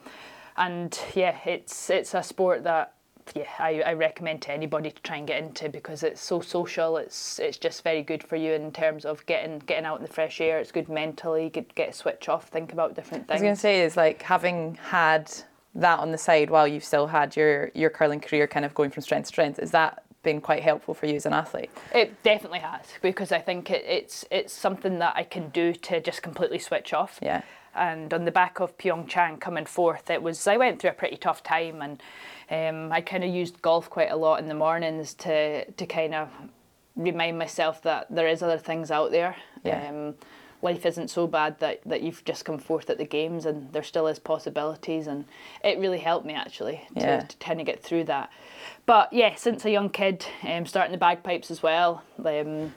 and 0.56 0.98
yeah, 1.14 1.38
it's 1.46 1.88
it's 1.88 2.12
a 2.14 2.22
sport 2.22 2.64
that 2.64 2.93
yeah, 3.34 3.48
I, 3.58 3.82
I 3.82 3.92
recommend 3.94 4.42
to 4.42 4.52
anybody 4.52 4.90
to 4.90 5.02
try 5.02 5.16
and 5.16 5.26
get 5.26 5.42
into 5.42 5.68
because 5.68 6.02
it's 6.02 6.20
so 6.20 6.40
social. 6.40 6.96
It's 6.96 7.38
it's 7.38 7.58
just 7.58 7.82
very 7.82 8.02
good 8.02 8.22
for 8.22 8.36
you 8.36 8.52
in 8.52 8.72
terms 8.72 9.04
of 9.04 9.24
getting 9.26 9.60
getting 9.60 9.84
out 9.84 9.98
in 9.98 10.02
the 10.02 10.12
fresh 10.12 10.40
air. 10.40 10.58
It's 10.58 10.72
good 10.72 10.88
mentally. 10.88 11.48
Get 11.48 11.74
get 11.74 11.90
a 11.90 11.92
switch 11.92 12.28
off, 12.28 12.48
think 12.48 12.72
about 12.72 12.94
different 12.94 13.26
things. 13.26 13.30
I 13.30 13.34
was 13.34 13.42
going 13.42 13.54
to 13.54 13.60
say 13.60 13.80
is 13.82 13.96
like 13.96 14.22
having 14.22 14.78
had 14.90 15.32
that 15.74 15.98
on 15.98 16.12
the 16.12 16.18
side 16.18 16.50
while 16.50 16.68
you've 16.68 16.84
still 16.84 17.06
had 17.06 17.36
your 17.36 17.70
your 17.74 17.90
curling 17.90 18.20
career 18.20 18.46
kind 18.46 18.64
of 18.64 18.74
going 18.74 18.90
from 18.90 19.02
strength 19.02 19.26
to 19.26 19.28
strength. 19.28 19.58
Is 19.58 19.70
that 19.72 20.04
been 20.22 20.40
quite 20.40 20.62
helpful 20.62 20.94
for 20.94 21.06
you 21.06 21.16
as 21.16 21.26
an 21.26 21.32
athlete? 21.32 21.70
It 21.94 22.22
definitely 22.22 22.60
has 22.60 22.86
because 23.02 23.30
I 23.32 23.40
think 23.40 23.70
it, 23.70 23.84
it's 23.86 24.24
it's 24.30 24.52
something 24.52 24.98
that 24.98 25.14
I 25.16 25.22
can 25.22 25.50
do 25.50 25.72
to 25.72 26.00
just 26.00 26.22
completely 26.22 26.58
switch 26.58 26.92
off. 26.92 27.18
Yeah. 27.22 27.42
And 27.74 28.12
on 28.14 28.24
the 28.24 28.30
back 28.30 28.60
of 28.60 28.76
Pyeongchang 28.78 29.40
coming 29.40 29.66
fourth, 29.66 30.10
it 30.10 30.22
was 30.22 30.46
I 30.46 30.56
went 30.56 30.80
through 30.80 30.90
a 30.90 30.94
pretty 30.94 31.16
tough 31.16 31.42
time, 31.42 31.82
and 31.82 32.02
um, 32.50 32.92
I 32.92 33.00
kind 33.00 33.24
of 33.24 33.34
used 33.34 33.60
golf 33.62 33.90
quite 33.90 34.10
a 34.10 34.16
lot 34.16 34.38
in 34.40 34.48
the 34.48 34.54
mornings 34.54 35.14
to 35.14 35.70
to 35.70 35.86
kind 35.86 36.14
of 36.14 36.28
remind 36.96 37.38
myself 37.38 37.82
that 37.82 38.06
there 38.10 38.28
is 38.28 38.42
other 38.42 38.58
things 38.58 38.90
out 38.90 39.10
there. 39.10 39.36
Yeah. 39.64 39.88
Um, 39.88 40.14
life 40.62 40.86
isn't 40.86 41.08
so 41.08 41.26
bad 41.26 41.58
that, 41.60 41.80
that 41.84 42.00
you've 42.00 42.24
just 42.24 42.44
come 42.46 42.58
fourth 42.58 42.88
at 42.88 42.96
the 42.96 43.04
games 43.04 43.44
and 43.44 43.70
there 43.72 43.82
still 43.82 44.06
is 44.06 44.18
possibilities 44.18 45.06
and 45.06 45.26
it 45.62 45.78
really 45.78 45.98
helped 45.98 46.24
me 46.24 46.32
actually 46.32 46.80
to, 46.94 47.00
Yeah. 47.00 47.20
to 47.20 47.36
kind 47.36 47.60
of 47.60 47.66
get 47.66 47.82
through 47.82 48.04
that 48.04 48.30
but 48.86 49.12
yeah 49.12 49.34
since 49.34 49.66
a 49.66 49.70
young 49.70 49.90
kid 49.90 50.24
um, 50.42 50.64
starting 50.64 50.92
the 50.92 50.98
bagpipes 50.98 51.50
as 51.50 51.62
well 51.62 52.02
um, 52.24 52.72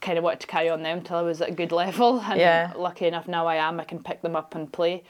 kind 0.00 0.18
of 0.18 0.24
wanted 0.24 0.40
to 0.40 0.46
carry 0.46 0.70
on 0.70 0.82
them 0.82 0.98
until 0.98 1.16
I 1.16 1.22
was 1.22 1.40
at 1.40 1.48
a 1.50 1.52
good 1.52 1.72
level 1.72 2.20
and 2.26 2.40
Yeah. 2.40 2.72
lucky 2.76 3.06
enough 3.06 3.28
now 3.28 3.46
I 3.46 3.56
am 3.56 3.80
I 3.80 3.84
can 3.84 4.02
pick 4.02 4.22
them 4.22 4.36
up 4.36 4.54
and 4.54 4.72
play 4.72 5.02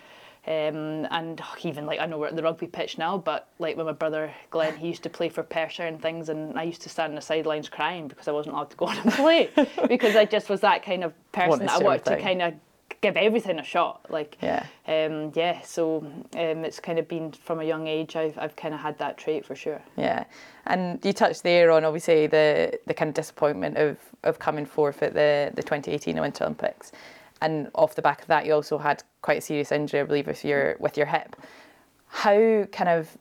um, 0.46 1.06
and 1.10 1.38
oh, 1.42 1.54
even 1.62 1.84
like 1.84 2.00
I 2.00 2.06
know 2.06 2.19
we're 2.19 2.28
at 2.28 2.34
the 2.34 2.42
rugby 2.42 2.66
pitch 2.66 2.96
now, 2.96 3.19
but 3.19 3.48
like 3.58 3.76
when 3.76 3.84
my 3.84 3.92
brother 3.92 4.32
Glenn, 4.50 4.75
he 4.75 4.88
used 4.88 5.02
to 5.02 5.10
play 5.10 5.28
for 5.28 5.42
Perthshire 5.42 5.87
and 5.87 6.00
things, 6.00 6.31
and 6.31 6.58
I 6.58 6.62
used 6.62 6.81
to 6.82 6.88
stand 6.88 7.10
on 7.10 7.14
the 7.14 7.20
sidelines 7.20 7.69
crying 7.69 8.08
because 8.08 8.26
I 8.26 8.32
wasn't 8.32 8.54
allowed 8.54 8.70
to 8.70 8.76
go 8.78 8.87
on 8.87 8.96
and 8.96 9.12
play 9.12 9.50
because 9.88 10.16
I 10.16 10.25
just 10.25 10.48
was 10.48 10.62
that 10.62 10.82
kind 10.82 11.04
of 11.04 11.12
person 11.32 11.66
that 11.66 11.72
I 11.72 11.78
wanted 11.84 12.06
to 12.06 12.20
kind 12.22 12.40
of 12.40 12.54
give 13.00 13.17
everything 13.17 13.58
a 13.58 13.64
shot. 13.64 14.06
Like 14.11 14.37
Yeah. 14.43 14.67
um, 14.87 15.32
yeah. 15.35 15.61
So 15.62 15.99
um, 15.99 16.64
it's 16.64 16.81
kind 16.81 16.99
of 16.99 17.08
been 17.08 17.32
from 17.32 17.61
a 17.61 17.64
young 17.64 17.87
age. 17.87 18.17
I've 18.17 18.38
I've 18.38 18.56
kind 18.56 18.75
of 18.75 18.81
had 18.81 18.99
that 18.99 19.17
trait 19.19 19.44
for 19.44 19.55
sure. 19.55 19.81
Yeah, 19.97 20.25
and 20.67 21.05
you 21.05 21.12
touched 21.12 21.43
there 21.43 21.70
on 21.70 21.85
obviously 21.85 22.26
the 22.26 22.79
the 22.86 22.94
kind 22.94 23.08
of 23.08 23.15
disappointment 23.15 23.77
of 23.77 23.96
of 24.22 24.39
coming 24.39 24.67
fourth 24.67 25.03
at 25.03 25.15
the 25.15 25.51
the 25.55 25.63
2018 25.63 26.20
Winter 26.20 26.44
Olympics, 26.44 26.93
and 27.41 27.70
off 27.74 27.94
the 27.94 28.03
back 28.03 28.20
of 28.22 28.29
that, 28.29 28.44
you 28.46 28.53
also 28.53 28.79
had 28.79 29.03
quite 29.22 29.39
a 29.39 29.41
serious 29.41 29.72
injury, 29.72 30.01
I 30.01 30.05
believe, 30.05 30.27
with 30.27 30.44
your 30.44 30.77
with 30.79 30.96
your 30.96 31.06
hip. 31.06 31.36
How 32.08 32.65
kind 32.72 32.89
of 32.91 33.17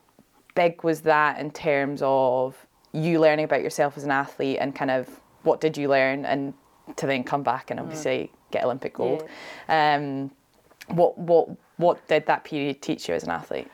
big 0.55 0.83
was 0.83 1.01
that 1.01 1.39
in 1.39 1.51
terms 1.51 2.01
of 2.03 2.65
you 2.91 3.19
learning 3.19 3.45
about 3.45 3.61
yourself 3.61 3.95
as 3.97 4.03
an 4.03 4.11
athlete, 4.11 4.57
and 4.59 4.75
kind 4.75 4.91
of 4.91 5.07
what 5.43 5.61
did 5.61 5.77
you 5.77 5.87
learn, 5.87 6.25
and 6.25 6.53
to 6.97 7.05
then 7.05 7.23
come 7.23 7.43
back 7.43 7.69
and 7.69 7.79
obviously 7.79 8.31
get 8.51 8.63
Olympic 8.63 8.93
gold. 8.93 9.27
Um, 9.67 10.31
what 10.87 11.17
what 11.17 11.49
what 11.77 12.07
did 12.07 12.25
that 12.25 12.43
period 12.43 12.81
teach 12.81 13.07
you 13.07 13.15
as 13.15 13.23
an 13.23 13.31
athlete? 13.31 13.69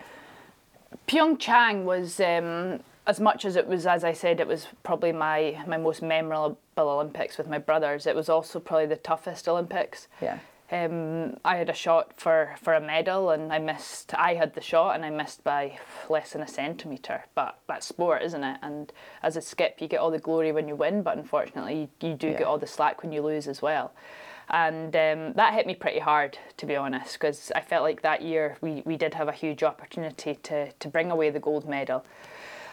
Pyeongchang 1.07 1.83
was 1.83 2.19
um, 2.19 2.79
as 3.07 3.19
much 3.19 3.45
as 3.45 3.55
it 3.55 3.67
was, 3.67 3.85
as 3.85 4.03
I 4.03 4.13
said, 4.13 4.39
it 4.39 4.47
was 4.47 4.67
probably 4.83 5.11
my 5.11 5.63
my 5.67 5.77
most 5.77 6.01
memorable 6.01 6.57
Olympics 6.77 7.37
with 7.37 7.47
my 7.47 7.57
brothers. 7.57 8.05
It 8.05 8.15
was 8.15 8.29
also 8.29 8.59
probably 8.59 8.87
the 8.87 8.95
toughest 8.97 9.47
Olympics. 9.47 10.07
Yeah. 10.21 10.39
Um, 10.71 11.37
I 11.45 11.57
had 11.57 11.69
a 11.69 11.73
shot 11.75 12.13
for, 12.17 12.55
for 12.59 12.73
a 12.73 12.81
medal 12.81 13.29
and 13.29 13.53
I 13.53 13.59
missed. 13.59 14.15
I 14.15 14.33
had 14.33 14.55
the 14.55 14.61
shot 14.61 14.95
and 14.95 15.05
I 15.05 15.11
missed 15.11 15.43
by 15.43 15.77
less 16.09 16.31
than 16.31 16.41
a 16.41 16.47
centimetre. 16.47 17.25
But 17.35 17.59
that's 17.67 17.85
sport, 17.85 18.23
isn't 18.23 18.43
it? 18.43 18.57
And 18.63 18.91
as 19.21 19.37
a 19.37 19.41
skip, 19.41 19.75
you 19.79 19.87
get 19.87 19.99
all 19.99 20.09
the 20.09 20.17
glory 20.17 20.51
when 20.51 20.67
you 20.67 20.75
win, 20.75 21.03
but 21.03 21.19
unfortunately, 21.19 21.87
you, 22.01 22.09
you 22.09 22.15
do 22.15 22.29
Yeah. 22.29 22.39
get 22.39 22.47
all 22.47 22.57
the 22.57 22.65
slack 22.65 23.03
when 23.03 23.11
you 23.11 23.21
lose 23.21 23.47
as 23.47 23.61
well. 23.61 23.93
And 24.49 24.95
um, 24.95 25.33
that 25.33 25.53
hit 25.53 25.65
me 25.65 25.75
pretty 25.75 25.99
hard, 25.99 26.37
to 26.57 26.65
be 26.65 26.75
honest, 26.75 27.13
because 27.13 27.51
I 27.55 27.61
felt 27.61 27.83
like 27.83 28.01
that 28.03 28.21
year 28.21 28.57
we, 28.61 28.83
we 28.85 28.95
did 28.95 29.13
have 29.15 29.27
a 29.27 29.31
huge 29.33 29.63
opportunity 29.63 30.35
to, 30.43 30.71
to 30.71 30.87
bring 30.87 31.11
away 31.11 31.29
the 31.31 31.39
gold 31.39 31.67
medal. 31.67 32.05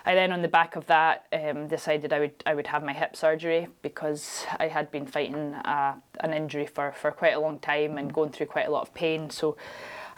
I 0.04 0.14
then, 0.14 0.32
on 0.32 0.42
the 0.42 0.48
back 0.48 0.74
of 0.74 0.86
that, 0.86 1.26
um, 1.32 1.68
decided 1.68 2.12
I 2.12 2.18
would 2.18 2.42
I 2.44 2.54
would 2.54 2.66
have 2.66 2.82
my 2.82 2.92
hip 2.92 3.14
surgery 3.14 3.68
because 3.82 4.44
I 4.58 4.66
had 4.66 4.90
been 4.90 5.06
fighting 5.06 5.54
uh, 5.54 5.94
an 6.20 6.32
injury 6.32 6.66
for, 6.66 6.92
for 6.92 7.12
quite 7.12 7.34
a 7.34 7.40
long 7.40 7.60
time 7.60 7.98
and 7.98 8.12
going 8.12 8.30
through 8.30 8.46
quite 8.46 8.66
a 8.66 8.70
lot 8.70 8.82
of 8.82 8.92
pain. 8.94 9.30
So 9.30 9.56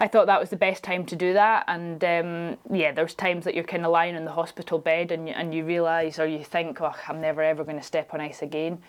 I 0.01 0.09
thought 0.09 0.27
that 0.27 0.41
was 0.41 0.49
the 0.49 0.57
best 0.57 0.83
time 0.83 1.05
to 1.07 1.17
do 1.17 1.35
that. 1.35 1.65
And 1.69 2.03
um, 2.03 2.57
yeah, 2.73 2.93
there's 2.93 3.15
times 3.15 3.45
that 3.45 3.55
you're 3.55 3.63
kind 3.65 3.85
of 3.85 3.93
lying 3.93 4.17
in 4.17 4.25
the 4.25 4.33
hospital 4.33 4.79
bed 4.79 5.13
and 5.13 5.29
you, 5.29 5.35
and 5.35 5.55
you 5.55 5.65
realise 5.65 6.19
or 6.19 6.27
you 6.27 6.43
think, 6.43 6.81
oh, 6.81 6.95
I'm 7.07 7.21
never 7.21 7.43
ever 7.43 7.63
going 7.63 7.79
to 7.79 7.83
step 7.83 8.15
on 8.15 8.23
ice 8.23 8.41
again. 8.41 8.83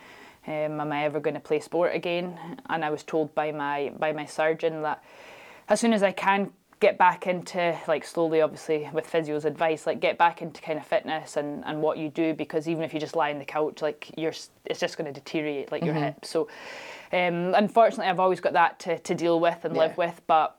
Um, 0.47 0.79
am 0.79 0.91
I 0.91 1.05
ever 1.05 1.19
going 1.19 1.33
to 1.33 1.39
play 1.39 1.59
sport 1.59 1.95
again? 1.95 2.37
And 2.69 2.85
I 2.85 2.89
was 2.91 3.03
told 3.03 3.33
by 3.33 3.51
my 3.51 3.91
by 3.97 4.11
my 4.11 4.25
surgeon 4.25 4.81
that 4.83 5.03
as 5.69 5.79
soon 5.79 5.93
as 5.93 6.03
I 6.03 6.11
can 6.11 6.51
get 6.81 6.97
back 6.97 7.25
into 7.25 7.75
like 7.87 8.03
slowly 8.03 8.41
obviously 8.41 8.89
with 8.93 9.07
physio's 9.07 9.45
advice 9.45 9.87
like 9.87 10.01
get 10.01 10.17
back 10.17 10.41
into 10.41 10.61
kind 10.61 10.77
of 10.77 10.85
fitness 10.85 11.37
and, 11.37 11.63
and 11.65 11.81
what 11.81 11.97
you 11.97 12.09
do 12.09 12.33
because 12.33 12.67
even 12.67 12.83
if 12.83 12.93
you 12.93 12.99
just 12.99 13.15
lie 13.15 13.31
on 13.31 13.39
the 13.39 13.45
couch 13.45 13.81
like 13.81 14.11
you're 14.17 14.33
it's 14.65 14.79
just 14.81 14.97
going 14.97 15.11
to 15.11 15.17
deteriorate 15.17 15.71
like 15.71 15.83
your 15.83 15.95
Mm-hmm. 15.95 16.03
hip 16.03 16.25
so 16.25 16.49
um, 17.13 17.55
unfortunately 17.55 18.07
i've 18.07 18.19
always 18.19 18.41
got 18.41 18.53
that 18.53 18.77
to, 18.79 18.99
to 18.99 19.15
deal 19.15 19.39
with 19.39 19.63
and 19.63 19.75
live 19.75 19.97
with 19.97 20.21
but 20.27 20.57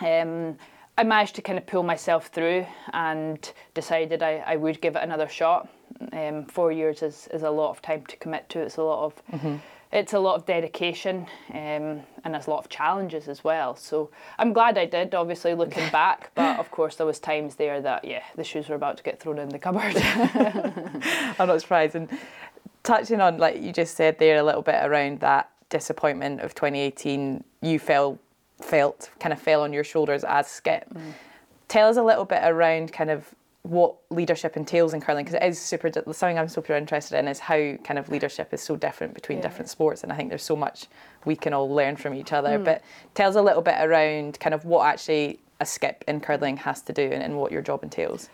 um, 0.00 0.58
I 0.98 1.04
managed 1.04 1.36
to 1.36 1.42
kind 1.42 1.56
of 1.56 1.64
pull 1.64 1.84
myself 1.84 2.26
through 2.26 2.66
and 2.92 3.52
decided 3.72 4.20
I, 4.20 4.42
I 4.44 4.56
would 4.56 4.80
give 4.80 4.96
it 4.96 5.02
another 5.04 5.28
shot. 5.28 5.68
Um, 6.12 6.44
four 6.44 6.72
years 6.72 7.02
is, 7.02 7.28
is 7.32 7.42
a 7.44 7.50
lot 7.50 7.70
of 7.70 7.80
time 7.80 8.04
to 8.06 8.16
commit 8.16 8.48
to. 8.50 8.60
It's 8.60 8.76
a 8.78 8.82
lot 8.82 9.04
of 9.04 9.22
Mm-hmm. 9.32 9.56
it's 9.92 10.12
a 10.12 10.18
lot 10.18 10.34
of 10.34 10.44
dedication 10.44 11.26
um, 11.54 12.02
and 12.24 12.34
there's 12.34 12.48
a 12.48 12.50
lot 12.50 12.58
of 12.58 12.68
challenges 12.68 13.28
as 13.28 13.44
well. 13.44 13.76
So 13.76 14.10
I'm 14.38 14.52
glad 14.52 14.76
I 14.76 14.86
did. 14.86 15.14
Obviously, 15.14 15.54
looking 15.54 15.88
back, 15.92 16.32
but 16.34 16.58
of 16.58 16.70
course 16.72 16.96
there 16.96 17.06
was 17.06 17.20
times 17.20 17.54
there 17.54 17.80
that 17.80 18.04
yeah 18.04 18.24
the 18.34 18.44
shoes 18.44 18.68
were 18.68 18.74
about 18.74 18.96
to 18.96 19.04
get 19.04 19.20
thrown 19.20 19.38
in 19.38 19.50
the 19.50 19.58
cupboard. 19.60 19.96
I'm 21.38 21.46
not 21.46 21.60
surprised. 21.60 21.94
And 21.94 22.08
touching 22.82 23.20
on, 23.20 23.38
like 23.38 23.62
you 23.62 23.72
just 23.72 23.94
said 23.96 24.18
there, 24.18 24.38
a 24.38 24.42
little 24.42 24.62
bit 24.62 24.84
around 24.84 25.20
that 25.20 25.50
disappointment 25.70 26.40
of 26.40 26.54
2018, 26.56 27.44
you 27.62 27.78
felt 27.78 28.18
felt 28.60 29.10
kind 29.20 29.32
of 29.32 29.40
fell 29.40 29.62
on 29.62 29.72
your 29.72 29.84
shoulders 29.84 30.24
as 30.24 30.46
Skip. 30.46 30.92
Tell 31.68 31.88
us 31.88 31.96
a 31.96 32.02
little 32.02 32.24
bit 32.24 32.40
around 32.44 32.92
kind 32.92 33.10
of 33.10 33.34
what 33.62 33.96
leadership 34.10 34.56
entails 34.56 34.94
in 34.94 35.00
curling 35.00 35.24
because 35.24 35.34
it 35.34 35.42
is 35.46 35.58
super. 35.60 35.90
Something 35.92 36.38
I'm 36.38 36.48
super 36.48 36.74
interested 36.74 37.18
in 37.18 37.28
is 37.28 37.38
how 37.40 37.74
kind 37.84 37.98
of 37.98 38.08
leadership 38.08 38.54
is 38.54 38.62
so 38.62 38.76
different 38.76 39.14
between 39.14 39.38
Yeah. 39.38 39.42
different 39.42 39.68
sports, 39.68 40.02
and 40.02 40.12
I 40.12 40.16
think 40.16 40.30
there's 40.30 40.42
so 40.44 40.56
much 40.56 40.86
we 41.24 41.36
can 41.36 41.52
all 41.52 41.68
learn 41.68 41.96
from 41.96 42.14
each 42.14 42.32
other. 42.32 42.56
Hmm. 42.56 42.64
But 42.64 42.82
tell 43.14 43.28
us 43.28 43.36
a 43.36 43.42
little 43.42 43.62
bit 43.62 43.74
around 43.78 44.40
kind 44.40 44.54
of 44.54 44.64
what 44.64 44.86
actually 44.86 45.40
a 45.60 45.66
skip 45.66 46.04
in 46.08 46.20
curling 46.20 46.58
has 46.58 46.80
to 46.82 46.92
do 46.92 47.02
and, 47.02 47.22
and 47.22 47.36
what 47.36 47.52
your 47.52 47.60
job 47.62 47.82
entails. 47.82 48.30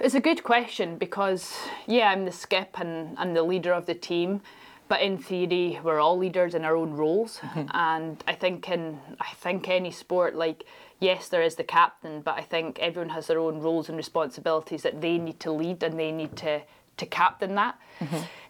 It's 0.00 0.14
a 0.14 0.20
good 0.20 0.42
question 0.42 0.96
because, 0.96 1.54
yeah, 1.86 2.10
I'm 2.10 2.24
the 2.24 2.32
skip 2.32 2.80
and, 2.80 3.16
and 3.18 3.36
the 3.36 3.44
leader 3.44 3.72
of 3.72 3.86
the 3.86 3.94
team, 3.94 4.40
but 4.88 5.00
in 5.00 5.18
theory, 5.18 5.80
we're 5.82 6.00
all 6.00 6.18
leaders 6.18 6.54
in 6.54 6.64
our 6.64 6.76
own 6.76 6.92
roles. 6.92 7.40
And 7.72 8.22
I 8.26 8.34
think 8.34 8.68
in 8.68 8.98
I 9.20 9.32
think 9.34 9.68
any 9.68 9.90
sport, 9.90 10.34
like 10.34 10.64
yes, 11.00 11.28
there 11.28 11.42
is 11.42 11.56
the 11.56 11.64
captain, 11.64 12.20
but 12.20 12.38
I 12.38 12.42
think 12.42 12.78
everyone 12.78 13.10
has 13.10 13.26
their 13.26 13.38
own 13.38 13.60
roles 13.60 13.88
and 13.88 13.96
responsibilities 13.96 14.82
that 14.82 15.00
they 15.00 15.18
need 15.18 15.40
to 15.40 15.50
lead 15.50 15.82
and 15.82 15.98
they 15.98 16.12
need 16.12 16.36
to 16.36 16.62
to 16.96 17.06
captain 17.06 17.54
that. 17.56 17.78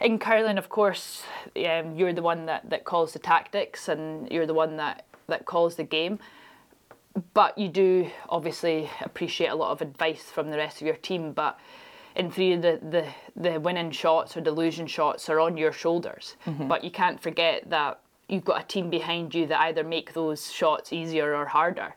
In 0.00 0.18
curling, 0.18 0.58
of 0.58 0.68
course, 0.68 1.22
um, 1.56 1.96
you're 1.96 2.12
the 2.12 2.22
one 2.22 2.44
that, 2.46 2.68
that 2.68 2.84
calls 2.84 3.14
the 3.14 3.18
tactics 3.18 3.88
and 3.88 4.30
you're 4.30 4.44
the 4.44 4.52
one 4.52 4.76
that, 4.76 5.06
that 5.28 5.46
calls 5.46 5.76
the 5.76 5.84
game 5.84 6.18
but 7.32 7.56
you 7.56 7.68
do 7.68 8.10
obviously 8.28 8.90
appreciate 9.00 9.48
a 9.48 9.54
lot 9.54 9.70
of 9.70 9.80
advice 9.80 10.24
from 10.24 10.50
the 10.50 10.56
rest 10.56 10.80
of 10.80 10.86
your 10.86 10.96
team. 10.96 11.32
But 11.32 11.58
in 12.16 12.30
theory, 12.30 12.56
the, 12.56 12.78
the, 12.82 13.06
the 13.36 13.60
winning 13.60 13.90
shots 13.90 14.36
or 14.36 14.40
losing 14.40 14.86
shots 14.86 15.28
are 15.28 15.40
on 15.40 15.56
your 15.56 15.72
shoulders. 15.72 16.36
Mm-hmm. 16.46 16.68
But 16.68 16.84
you 16.84 16.90
can't 16.90 17.20
forget 17.20 17.68
that 17.70 18.00
you've 18.28 18.44
got 18.44 18.62
a 18.62 18.66
team 18.66 18.90
behind 18.90 19.34
you 19.34 19.46
that 19.46 19.60
either 19.60 19.84
make 19.84 20.12
those 20.14 20.52
shots 20.52 20.92
easier 20.92 21.34
or 21.34 21.46
harder. 21.46 21.94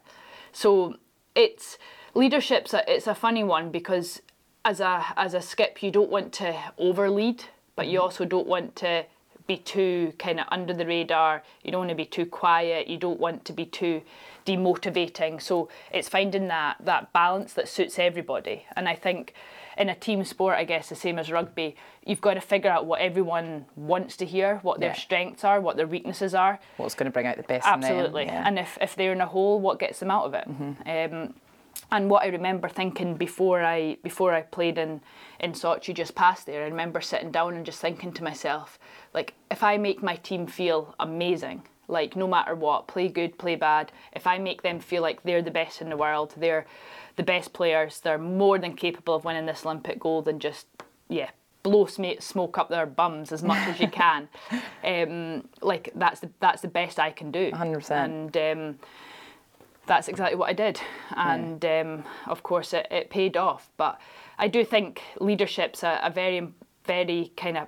So 0.52 0.96
it's 1.36 1.78
leadership's 2.14 2.74
a, 2.74 2.84
it's 2.92 3.08
a 3.08 3.16
funny 3.16 3.44
one 3.44 3.70
because 3.70 4.22
as 4.66 4.80
a 4.80 5.06
as 5.16 5.34
a 5.34 5.42
skip 5.42 5.82
you 5.82 5.92
don't 5.92 6.10
want 6.10 6.34
to 6.34 6.54
overlead, 6.80 7.44
but 7.76 7.88
you 7.88 8.00
mm-hmm. 8.00 8.04
also 8.04 8.26
don't 8.26 8.48
want 8.48 8.76
to 8.78 9.06
be 9.46 9.58
too 9.58 10.14
kind 10.20 10.40
of 10.40 10.48
under 10.52 10.74
the 10.74 10.86
radar. 10.86 11.44
You 11.64 11.72
don't 11.72 11.82
want 11.82 11.90
to 11.90 11.96
be 11.96 12.06
too 12.06 12.26
quiet. 12.26 12.88
You 12.88 12.98
don't 12.98 13.20
want 13.20 13.46
to 13.46 13.54
be 13.54 13.66
too 13.66 14.02
demotivating. 14.46 15.42
So 15.42 15.70
it's 15.94 16.10
finding 16.10 16.48
that 16.50 16.78
that 16.84 17.14
balance 17.14 17.54
that 17.54 17.70
suits 17.70 17.98
everybody. 17.98 18.66
And 18.76 18.90
I 18.90 18.96
think 18.96 19.34
in 19.78 19.90
a 19.90 19.96
team 19.96 20.24
sport, 20.24 20.58
I 20.58 20.64
guess 20.64 20.90
the 20.90 20.96
same 20.96 21.20
as 21.20 21.32
rugby, 21.32 21.76
you've 22.06 22.22
got 22.22 22.34
to 22.34 22.42
figure 22.42 22.70
out 22.72 22.86
what 22.86 23.00
everyone 23.02 23.66
wants 23.76 24.18
to 24.18 24.26
hear, 24.26 24.60
what 24.64 24.80
their 24.80 24.90
Yeah. 24.90 24.96
strengths 24.96 25.44
are, 25.44 25.62
what 25.62 25.78
their 25.78 25.88
weaknesses 25.88 26.34
are. 26.34 26.60
What's 26.78 26.96
going 26.96 27.06
to 27.06 27.12
bring 27.12 27.28
out 27.28 27.38
the 27.38 27.44
best 27.44 27.68
in 27.68 27.80
them? 27.82 27.84
Absolutely. 27.92 28.26
yeah. 28.26 28.44
And 28.48 28.58
if, 28.58 28.78
if 28.82 28.96
they're 28.96 29.12
in 29.14 29.22
a 29.22 29.26
hole, 29.28 29.60
what 29.60 29.80
gets 29.80 30.00
them 30.00 30.10
out 30.12 30.26
of 30.26 30.34
it? 30.34 30.48
Um, 30.48 31.34
and 31.92 32.10
what 32.10 32.24
I 32.24 32.28
remember 32.28 32.68
thinking 32.68 33.16
before 33.16 33.64
I 33.64 33.98
before 34.04 34.34
I 34.34 34.42
played 34.42 34.80
in 34.80 35.00
in 35.40 35.52
Sochi 35.54 35.94
just 35.94 36.16
past 36.16 36.48
there, 36.48 36.64
I 36.64 36.66
remember 36.68 37.00
sitting 37.02 37.32
down 37.32 37.54
and 37.54 37.64
just 37.66 37.80
thinking 37.80 38.12
to 38.14 38.24
myself, 38.24 38.80
like, 39.14 39.36
if 39.52 39.62
I 39.64 39.78
make 39.78 40.02
my 40.02 40.16
team 40.16 40.48
feel 40.48 40.96
amazing, 41.00 41.62
like 41.88 42.16
no 42.16 42.28
matter 42.28 42.56
what, 42.56 42.88
play 42.88 43.08
good, 43.10 43.38
play 43.38 43.56
bad, 43.56 43.92
if 44.12 44.26
I 44.26 44.40
make 44.40 44.64
them 44.64 44.80
feel 44.80 45.04
like 45.04 45.22
they're 45.22 45.44
the 45.44 45.52
best 45.52 45.80
in 45.82 45.90
the 45.90 45.96
world, 45.98 46.34
they're 46.36 46.66
the 47.18 47.24
best 47.24 47.52
players, 47.52 48.00
they're 48.00 48.18
more 48.18 48.58
than 48.58 48.76
capable 48.76 49.16
of 49.16 49.26
winning 49.26 49.46
this 49.46 49.66
Olympic 49.66 50.00
gold 50.00 50.28
and 50.28 50.40
just 50.40 50.68
yeah, 51.10 51.32
blow 51.64 51.86
smoke 51.86 52.58
up 52.58 52.70
their 52.70 52.86
bums 52.86 53.32
as 53.32 53.44
much 53.44 53.68
as 53.68 53.80
you 53.80 53.90
can. 53.90 54.30
Um, 54.84 55.50
like 55.62 55.92
that's 55.96 56.22
the 56.22 56.30
that's 56.40 56.62
the 56.62 56.70
best 56.70 56.98
I 56.98 57.12
can 57.12 57.30
do. 57.30 57.52
100%. 57.52 57.92
And 57.92 58.38
um, 58.38 58.80
that's 59.86 60.08
exactly 60.08 60.38
what 60.38 60.50
I 60.50 60.54
did. 60.54 60.80
And 61.16 61.66
um, 61.66 62.04
of 62.26 62.42
course, 62.44 62.72
it, 62.74 62.88
it 62.90 63.10
paid 63.10 63.36
off. 63.36 63.70
But 63.76 64.00
I 64.38 64.48
do 64.48 64.64
think 64.64 65.02
leadership's 65.20 65.84
a, 65.84 66.00
a 66.04 66.10
very, 66.10 66.48
very 66.86 67.34
kind 67.36 67.58
of 67.58 67.68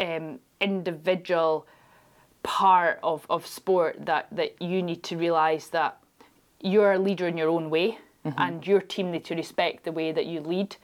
um, 0.00 0.40
individual 0.60 1.66
part 2.42 2.98
of, 3.04 3.24
of 3.30 3.46
sport 3.46 4.04
that, 4.06 4.26
that 4.32 4.60
you 4.60 4.82
need 4.82 5.04
to 5.04 5.16
realise 5.16 5.68
that 5.68 5.98
you're 6.60 6.94
a 6.94 6.98
leader 6.98 7.28
in 7.28 7.36
your 7.36 7.50
own 7.50 7.70
way 7.70 7.98
and 8.24 8.66
your 8.66 8.80
team 8.80 9.10
need 9.10 9.24
to 9.26 9.34
respect 9.34 9.84
the 9.84 9.92
way 9.92 10.12
that 10.12 10.26
you 10.26 10.40
lead 10.40 10.76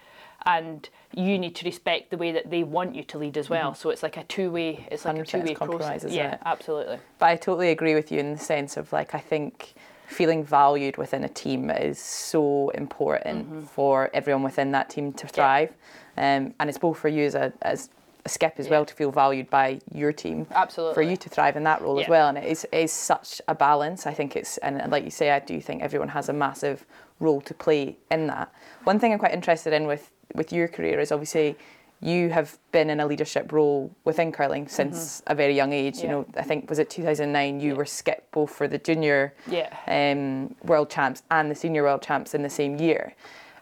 and 0.47 0.88
you 1.14 1.38
need 1.38 1.54
to 1.57 1.64
respect 1.64 2.11
the 2.11 2.16
way 2.16 2.33
that 2.33 2.50
they 2.50 2.62
want 2.62 2.95
you 2.95 3.02
to 3.02 3.18
lead 3.18 3.37
as 3.37 3.50
well. 3.50 3.75
So 3.75 3.90
it's 3.90 4.02
like 4.02 4.16
a 4.16 4.25
two-way, 4.25 4.87
it's 4.90 5.04
like 5.04 5.18
a 5.18 5.25
two-way 5.25 5.54
compromise, 5.54 6.02
process. 6.02 6.12
Yeah, 6.12 6.35
it? 6.35 6.40
absolutely. 6.45 6.99
But 7.18 7.26
I 7.26 7.37
totally 7.37 7.71
agree 7.71 7.95
with 7.95 8.12
you 8.12 8.21
in 8.21 8.33
the 8.33 8.38
sense 8.38 8.76
of 8.76 8.92
like 8.92 9.14
I 9.14 9.18
think 9.18 9.75
feeling 10.07 10.42
valued 10.45 10.97
within 10.97 11.25
a 11.25 11.28
team 11.28 11.71
is 11.71 11.99
so 11.99 12.71
important 12.71 13.47
Mm-hmm. 13.47 13.64
for 13.64 14.11
everyone 14.14 14.42
within 14.42 14.73
that 14.73 14.88
team 14.88 15.12
to 15.14 15.26
thrive, 15.26 15.71
um, 16.16 16.54
and 16.59 16.68
it's 16.68 16.78
both 16.78 16.99
for 16.99 17.09
you 17.09 17.25
as 17.25 17.35
a 17.35 17.52
as 17.62 17.90
a 18.25 18.28
skip 18.28 18.54
as 18.59 18.68
well 18.68 18.85
to 18.85 18.95
feel 18.95 19.11
valued 19.11 19.50
by 19.50 19.80
your 19.92 20.12
team. 20.12 20.47
Absolutely. 20.50 20.95
For 20.95 21.02
you 21.02 21.16
to 21.16 21.28
thrive 21.28 21.57
in 21.57 21.64
that 21.64 21.83
role 21.83 22.00
as 22.00 22.09
well, 22.09 22.28
and 22.28 22.38
it 22.38 22.45
is, 22.45 22.64
it 22.73 22.78
is 22.78 22.92
such 22.92 23.42
a 23.49 23.54
balance. 23.54 24.07
I 24.07 24.14
think 24.14 24.35
it's 24.35 24.57
and 24.59 24.90
like 24.90 25.04
you 25.04 25.11
say, 25.11 25.30
I 25.30 25.40
do 25.40 25.61
think 25.61 25.83
everyone 25.83 26.09
has 26.09 26.28
a 26.28 26.33
massive 26.33 26.87
role 27.20 27.40
to 27.42 27.54
play 27.54 27.96
in 28.10 28.26
that. 28.28 28.52
One 28.84 28.98
thing 28.98 29.12
I'm 29.12 29.18
quite 29.18 29.34
interested 29.34 29.72
in 29.72 29.87
with 29.87 30.10
with 30.34 30.52
your 30.52 30.68
career 30.68 31.00
is 31.00 31.10
obviously 31.10 31.56
you 32.00 32.28
have 32.30 32.58
been 32.70 32.90
in 32.90 33.00
a 33.00 33.06
leadership 33.06 33.50
role 33.50 33.90
within 34.04 34.30
curling 34.30 34.68
since 34.68 35.20
a 35.26 35.34
very 35.34 35.54
young 35.56 35.72
age. 35.72 35.96
You 35.98 36.02
Mm-hmm. 36.04 36.10
Know, 36.12 36.26
I 36.37 36.42
think 36.42 36.68
was 36.70 36.78
it 36.78 36.90
2009 36.90 37.60
you 37.60 37.75
were 37.75 37.84
skip 37.87 38.30
both 38.30 38.50
for 38.50 38.68
the 38.68 38.78
junior 38.78 39.34
Yeah. 39.48 39.68
um, 39.88 40.54
world 40.62 40.90
champs 40.90 41.22
and 41.30 41.50
the 41.50 41.54
senior 41.56 41.82
world 41.82 42.02
champs 42.02 42.34
in 42.34 42.42
the 42.42 42.50
same 42.50 42.76
year. 42.78 43.14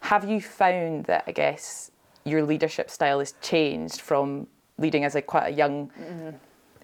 Have 0.03 0.29
you 0.29 0.41
found 0.41 1.05
that 1.07 1.25
I 1.27 1.33
guess 1.33 1.91
your 2.25 2.43
leadership 2.43 2.91
style 2.91 3.21
has 3.21 3.33
changed 3.41 4.01
from 4.01 4.49
leading 4.77 5.05
as 5.05 5.15
a 5.15 5.23
quite 5.23 5.47
a 5.47 5.51
young, 5.53 5.91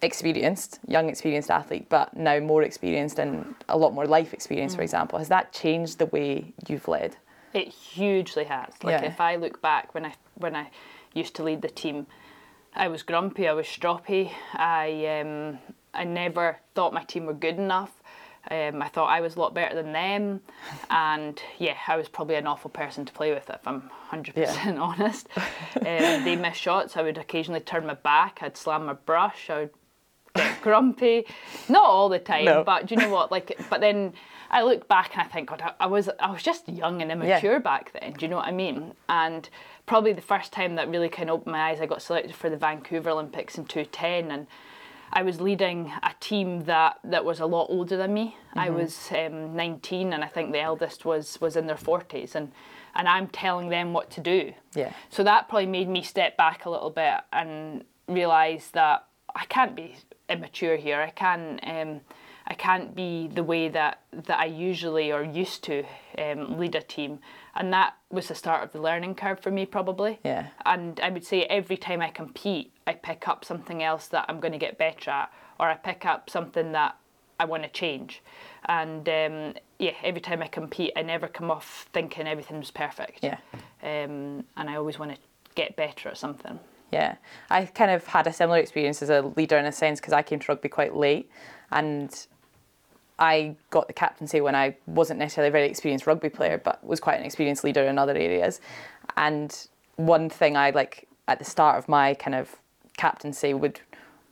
experienced, 0.03 0.79
young 0.87 1.09
experienced 1.09 1.49
athlete, 1.49 1.87
but 1.89 2.15
now 2.15 2.39
more 2.39 2.63
experienced 2.63 3.19
and 3.19 3.55
a 3.69 3.77
lot 3.77 3.93
more 3.93 4.05
life 4.05 4.33
experience, 4.33 4.75
for 4.75 4.81
example? 4.81 5.19
Has 5.19 5.29
that 5.29 5.53
changed 5.53 5.97
the 5.99 6.05
way 6.07 6.53
you've 6.67 6.87
led? 6.87 7.15
It 7.53 7.67
hugely 7.69 8.45
has. 8.45 8.73
Like 8.83 9.01
Yeah. 9.01 9.07
if 9.09 9.21
I 9.21 9.35
look 9.35 9.61
back 9.61 9.93
when 9.93 10.05
I 10.05 10.13
when 10.35 10.55
I 10.55 10.69
used 11.13 11.35
to 11.35 11.43
lead 11.43 11.61
the 11.61 11.69
team, 11.69 12.07
I 12.75 12.87
was 12.87 13.03
grumpy, 13.03 13.47
I 13.47 13.53
was 13.53 13.67
stroppy. 13.67 14.31
I 14.53 15.05
um, 15.21 15.59
I 15.93 16.03
never 16.03 16.57
thought 16.73 16.93
my 16.93 17.03
team 17.03 17.25
were 17.27 17.33
good 17.33 17.57
enough. 17.57 17.91
Um, 18.51 18.81
I 18.81 18.89
thought 18.89 19.07
I 19.07 19.21
was 19.21 19.35
a 19.37 19.39
lot 19.39 19.53
better 19.53 19.73
than 19.75 19.93
them, 19.93 20.41
and 20.89 21.41
yeah, 21.59 21.77
I 21.87 21.95
was 21.95 22.09
probably 22.09 22.35
an 22.35 22.47
awful 22.47 22.69
person 22.71 23.05
to 23.05 23.13
play 23.13 23.31
with 23.33 23.49
if 23.49 23.65
I'm 23.67 23.89
hundred 24.09 24.35
percent 24.35 24.77
honest. 24.87 25.27
um, 25.37 25.43
they 25.83 26.35
missed 26.35 26.59
shots. 26.59 26.97
I 26.97 27.03
would 27.03 27.17
occasionally 27.19 27.61
turn 27.61 27.85
my 27.85 27.93
back. 27.93 28.39
I'd 28.41 28.57
slam 28.57 28.85
my 28.87 28.93
brush. 28.93 29.49
I 29.49 29.59
would 29.59 29.69
get 30.35 30.61
grumpy. 30.61 31.25
Not 31.69 31.83
all 31.83 32.09
the 32.09 32.19
time, 32.19 32.45
No. 32.45 32.63
but 32.63 32.85
do 32.87 32.95
you 32.95 33.01
know 33.01 33.09
what? 33.09 33.31
Like, 33.31 33.57
but 33.69 33.81
then 33.81 34.13
I 34.49 34.63
look 34.63 34.87
back 34.87 35.11
and 35.13 35.21
I 35.21 35.25
think, 35.31 35.49
God, 35.49 35.61
I, 35.61 35.73
I 35.81 35.85
was 35.87 36.09
I 36.19 36.31
was 36.31 36.43
just 36.43 36.67
young 36.69 37.01
and 37.01 37.11
immature 37.11 37.59
back 37.59 37.91
then. 37.99 38.13
Do 38.13 38.25
you 38.25 38.29
know 38.29 38.37
what 38.37 38.47
I 38.47 38.51
mean? 38.51 38.93
And 39.09 39.49
probably 39.85 40.13
the 40.13 40.21
first 40.21 40.51
time 40.51 40.75
that 40.75 40.89
really 40.89 41.09
kind 41.09 41.29
of 41.29 41.35
opened 41.39 41.53
my 41.53 41.69
eyes, 41.69 41.81
I 41.81 41.85
got 41.85 42.01
selected 42.01 42.35
for 42.35 42.49
the 42.49 42.57
Vancouver 42.57 43.09
Olympics 43.09 43.57
in 43.57 43.65
2010, 43.65 44.31
and 44.31 44.47
I 45.11 45.21
was 45.21 45.39
leading 45.39 45.91
a 46.01 46.11
team 46.19 46.63
that, 46.65 46.97
that 47.03 47.23
was 47.23 47.39
a 47.39 47.45
lot 47.45 47.67
older 47.69 47.95
than 47.97 48.13
me. 48.13 48.35
I 48.55 48.69
was 48.71 49.09
um, 49.11 49.55
19, 49.55 50.11
and 50.13 50.23
I 50.23 50.27
think 50.27 50.51
the 50.51 50.61
eldest 50.61 51.05
was 51.05 51.39
was 51.41 51.55
in 51.55 51.67
their 51.67 51.75
40s, 51.75 52.35
and 52.35 52.51
and 52.95 53.07
I'm 53.07 53.27
telling 53.27 53.69
them 53.69 53.91
what 53.93 54.11
to 54.11 54.21
do. 54.21 54.53
Yeah. 54.75 54.93
So 55.09 55.23
that 55.23 55.49
probably 55.49 55.65
made 55.65 55.89
me 55.89 56.03
step 56.03 56.37
back 56.37 56.65
a 56.65 56.69
little 56.69 56.91
bit 56.91 57.21
and 57.31 57.83
realise 58.07 58.67
that 58.69 59.05
I 59.35 59.45
can't 59.45 59.75
be 59.75 59.95
immature 60.29 60.77
here. 60.77 61.01
I 61.01 61.09
can 61.09 61.59
um, 61.63 62.01
I 62.45 62.53
can't 62.55 62.93
be 62.93 63.27
the 63.27 63.43
way 63.43 63.69
that 63.69 64.01
that 64.11 64.39
I 64.39 64.45
usually 64.45 65.11
or 65.11 65.23
used 65.23 65.63
to 65.65 65.83
um, 66.17 66.59
lead 66.59 66.75
a 66.75 66.81
team, 66.81 67.19
and 67.55 67.71
that 67.73 67.95
was 68.09 68.27
the 68.27 68.35
start 68.35 68.63
of 68.63 68.71
the 68.73 68.81
learning 68.81 69.15
curve 69.15 69.39
for 69.39 69.51
me 69.51 69.65
probably. 69.65 70.19
Yeah. 70.23 70.47
And 70.65 70.99
I 70.99 71.09
would 71.09 71.25
say 71.25 71.43
every 71.43 71.77
time 71.77 72.01
I 72.01 72.09
compete, 72.09 72.71
I 72.85 72.93
pick 72.93 73.27
up 73.27 73.45
something 73.45 73.81
else 73.81 74.07
that 74.07 74.25
I'm 74.27 74.39
going 74.39 74.51
to 74.51 74.57
get 74.57 74.77
better 74.77 75.11
at, 75.11 75.31
or 75.59 75.69
I 75.69 75.75
pick 75.75 76.05
up 76.05 76.29
something 76.29 76.73
that 76.73 76.97
I 77.39 77.45
want 77.45 77.63
to 77.63 77.69
change. 77.69 78.21
And 78.65 79.07
um, 79.07 79.53
yeah, 79.79 79.93
every 80.03 80.21
time 80.21 80.41
I 80.41 80.47
compete, 80.47 80.91
I 80.95 81.01
never 81.01 81.27
come 81.27 81.49
off 81.49 81.87
thinking 81.93 82.27
everything's 82.27 82.71
perfect. 82.71 83.23
Yeah. 83.23 83.37
Um, 83.81 84.45
and 84.55 84.69
I 84.69 84.75
always 84.75 84.99
want 84.99 85.11
to 85.11 85.17
get 85.55 85.75
better 85.75 86.09
at 86.09 86.17
something. 86.17 86.59
Yeah, 86.93 87.15
I 87.49 87.65
kind 87.65 87.91
of 87.91 88.05
had 88.07 88.27
a 88.27 88.33
similar 88.33 88.59
experience 88.59 89.01
as 89.01 89.09
a 89.09 89.21
leader 89.21 89.57
in 89.57 89.65
a 89.65 89.71
sense 89.71 89.99
because 89.99 90.13
I 90.13 90.21
came 90.21 90.39
to 90.39 90.45
rugby 90.49 90.69
quite 90.69 90.95
late, 90.95 91.29
and 91.71 92.27
I 93.19 93.55
got 93.69 93.87
the 93.87 93.93
captaincy 93.93 94.41
when 94.41 94.55
I 94.55 94.75
wasn't 94.85 95.19
necessarily 95.19 95.49
a 95.49 95.51
very 95.51 95.67
experienced 95.67 96.07
rugby 96.07 96.29
player, 96.29 96.57
but 96.57 96.83
was 96.83 96.99
quite 96.99 97.19
an 97.19 97.25
experienced 97.25 97.63
leader 97.63 97.83
in 97.83 97.97
other 97.97 98.15
areas. 98.15 98.59
And 99.17 99.67
one 99.97 100.29
thing 100.29 100.57
I 100.57 100.71
like 100.71 101.07
at 101.27 101.39
the 101.39 101.45
start 101.45 101.77
of 101.77 101.87
my 101.87 102.15
kind 102.15 102.35
of 102.35 102.55
captaincy 102.97 103.53
would, 103.53 103.79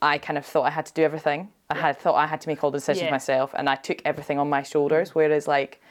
I 0.02 0.18
kind 0.18 0.38
of 0.38 0.46
thought 0.46 0.64
I 0.64 0.72
had 0.72 0.86
to 0.88 0.94
do 0.94 1.04
everything. 1.04 1.50
I 1.70 1.76
had 1.76 1.98
thought 2.00 2.16
I 2.16 2.28
had 2.28 2.42
to 2.42 2.50
make 2.50 2.64
all 2.64 2.72
the 2.72 2.80
decisions 2.80 3.06
Yeah. 3.06 3.12
myself, 3.12 3.54
and 3.56 3.70
I 3.70 3.76
took 3.76 4.02
everything 4.04 4.40
on 4.40 4.50
my 4.50 4.64
shoulders. 4.64 5.16
Whereas 5.16 5.48
like. 5.48 5.82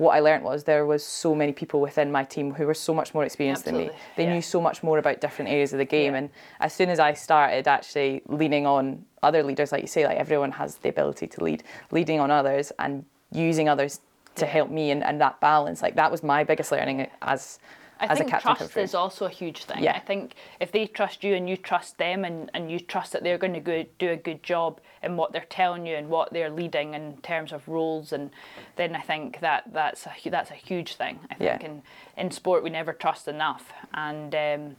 What 0.00 0.16
I 0.16 0.20
learned 0.20 0.44
was 0.44 0.64
there 0.64 0.86
was 0.86 1.04
so 1.04 1.34
many 1.34 1.52
people 1.52 1.78
within 1.78 2.10
my 2.10 2.24
team 2.24 2.54
who 2.54 2.64
were 2.64 2.72
so 2.72 2.94
much 2.94 3.12
more 3.12 3.22
experienced 3.22 3.66
than 3.66 3.76
me. 3.76 3.90
They 4.16 4.24
yeah. 4.24 4.32
knew 4.32 4.40
so 4.40 4.58
much 4.58 4.82
more 4.82 4.96
about 4.96 5.20
different 5.20 5.50
areas 5.50 5.74
of 5.74 5.78
the 5.78 5.84
game, 5.84 6.14
Yeah. 6.14 6.20
and 6.20 6.30
as 6.58 6.72
soon 6.72 6.88
as 6.88 6.98
I 6.98 7.12
started 7.12 7.68
actually 7.68 8.22
leaning 8.26 8.64
on 8.64 9.04
other 9.22 9.42
leaders, 9.42 9.72
like 9.72 9.82
you 9.82 9.88
say, 9.88 10.06
like 10.06 10.16
everyone 10.16 10.52
has 10.52 10.76
the 10.76 10.88
ability 10.88 11.26
to 11.26 11.44
lead, 11.44 11.64
leading 11.90 12.18
on 12.18 12.30
others 12.30 12.72
and 12.78 13.04
using 13.30 13.68
others 13.68 14.00
to 14.36 14.46
Yeah. 14.46 14.52
help 14.52 14.70
me 14.70 14.90
and, 14.90 15.04
and 15.04 15.20
that 15.20 15.38
balance, 15.38 15.82
like 15.82 15.96
that 15.96 16.10
was 16.10 16.22
my 16.22 16.44
biggest 16.44 16.72
learning 16.72 17.06
as 17.20 17.58
I 18.00 18.06
as 18.06 18.18
think 18.18 18.28
a 18.30 18.32
captain. 18.32 18.56
trust 18.56 18.72
for- 18.72 18.80
is 18.80 18.94
also 18.94 19.26
a 19.26 19.30
huge 19.30 19.64
thing. 19.64 19.82
Yeah. 19.82 19.92
I 19.94 19.98
think 20.00 20.34
if 20.58 20.72
they 20.72 20.86
trust 20.86 21.22
you 21.22 21.34
and 21.34 21.48
you 21.48 21.56
trust 21.56 21.98
them 21.98 22.24
and, 22.24 22.50
and 22.54 22.70
you 22.70 22.80
trust 22.80 23.12
that 23.12 23.22
they're 23.22 23.38
going 23.38 23.52
to 23.54 23.60
go 23.60 23.84
do 23.98 24.10
a 24.10 24.16
good 24.16 24.42
job 24.42 24.80
in 25.02 25.16
what 25.16 25.32
they're 25.32 25.46
telling 25.48 25.86
you 25.86 25.96
and 25.96 26.08
what 26.08 26.32
they're 26.32 26.50
leading 26.50 26.94
in 26.94 27.18
terms 27.18 27.52
of 27.52 27.66
roles, 27.68 28.12
and 28.12 28.30
then 28.76 28.96
I 28.96 29.00
think 29.00 29.40
that 29.40 29.64
that's 29.72 30.06
a 30.06 30.30
that's 30.30 30.50
a 30.50 30.54
huge 30.54 30.94
thing. 30.94 31.20
I 31.30 31.36
Yeah. 31.38 31.58
think 31.58 31.64
in 31.70 31.82
in 32.16 32.30
sport 32.30 32.62
we 32.64 32.70
never 32.70 32.92
trust 32.92 33.28
enough, 33.28 33.72
and 33.94 34.34
um, 34.34 34.76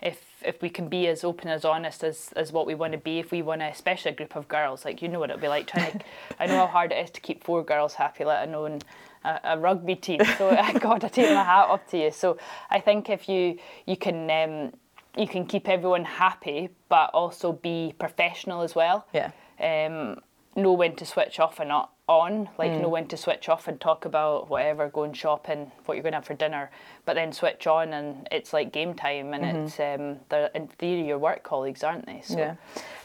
if 0.00 0.18
if 0.44 0.60
we 0.60 0.68
can 0.68 0.88
be 0.88 1.06
as 1.06 1.22
open 1.24 1.48
as 1.48 1.64
honest 1.64 2.02
as, 2.02 2.32
as 2.34 2.50
what 2.52 2.66
we 2.66 2.74
want 2.74 2.92
to 2.92 2.98
be, 2.98 3.18
if 3.20 3.30
we 3.30 3.40
want 3.42 3.60
to, 3.60 3.66
especially 3.68 4.10
a 4.10 4.14
group 4.14 4.34
of 4.34 4.48
girls, 4.48 4.84
like 4.84 5.00
you 5.00 5.08
know 5.08 5.20
what 5.20 5.30
it'll 5.30 5.40
be 5.40 5.48
like 5.48 5.66
trying 5.68 5.92
to. 5.92 6.04
I 6.40 6.46
know 6.46 6.56
how 6.58 6.66
hard 6.66 6.90
it 6.92 6.96
is 6.96 7.10
to 7.12 7.20
keep 7.20 7.44
four 7.44 7.62
girls 7.62 7.94
happy, 7.94 8.24
let 8.24 8.48
alone 8.48 8.80
a, 9.24 9.40
a 9.44 9.58
rugby 9.58 9.96
team. 9.96 10.20
So 10.38 10.50
I 10.60 10.72
God, 10.74 11.04
I 11.04 11.08
take 11.08 11.30
my 11.30 11.42
hat 11.42 11.68
off 11.68 11.86
to 11.88 11.98
you. 11.98 12.10
So 12.10 12.38
I 12.70 12.80
think 12.80 13.10
if 13.10 13.28
you 13.28 13.58
you 13.86 13.96
can 13.96 14.30
um, 14.30 14.72
you 15.16 15.28
can 15.28 15.46
keep 15.46 15.68
everyone 15.68 16.04
happy, 16.04 16.70
but 16.88 17.10
also 17.12 17.52
be 17.52 17.94
professional 17.98 18.62
as 18.62 18.74
well. 18.74 19.06
Yeah. 19.12 19.30
Um, 19.60 20.20
know 20.54 20.72
when 20.72 20.94
to 20.96 21.06
switch 21.06 21.40
off 21.40 21.60
and 21.60 21.68
not 21.68 21.92
on, 22.08 22.48
like 22.58 22.72
know 22.72 22.88
when 22.88 23.06
to 23.08 23.16
switch 23.16 23.48
off 23.48 23.68
and 23.68 23.80
talk 23.80 24.04
about 24.04 24.50
whatever, 24.50 24.88
going 24.88 25.12
shopping, 25.12 25.70
what 25.86 25.94
you're 25.94 26.02
going 26.02 26.12
to 26.12 26.18
have 26.18 26.26
for 26.26 26.34
dinner, 26.34 26.70
but 27.04 27.14
then 27.14 27.32
switch 27.32 27.66
on 27.66 27.92
and 27.92 28.28
it's 28.30 28.52
like 28.52 28.72
game 28.72 28.94
time 28.94 29.32
and 29.32 29.44
it's 29.44 29.80
um, 29.80 30.18
they're 30.28 30.50
in 30.54 30.66
theory 30.68 31.06
your 31.06 31.18
work 31.18 31.42
colleagues, 31.42 31.82
aren't 31.82 32.06
they? 32.06 32.20
So 32.22 32.38
Yeah. 32.38 32.54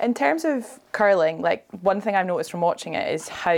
In 0.01 0.13
terms 0.13 0.45
of 0.45 0.79
curling, 0.91 1.41
like 1.41 1.65
one 1.81 2.01
thing 2.01 2.15
I've 2.15 2.25
noticed 2.25 2.51
from 2.51 2.61
watching 2.61 2.95
it 2.95 3.13
is 3.13 3.29
how, 3.29 3.53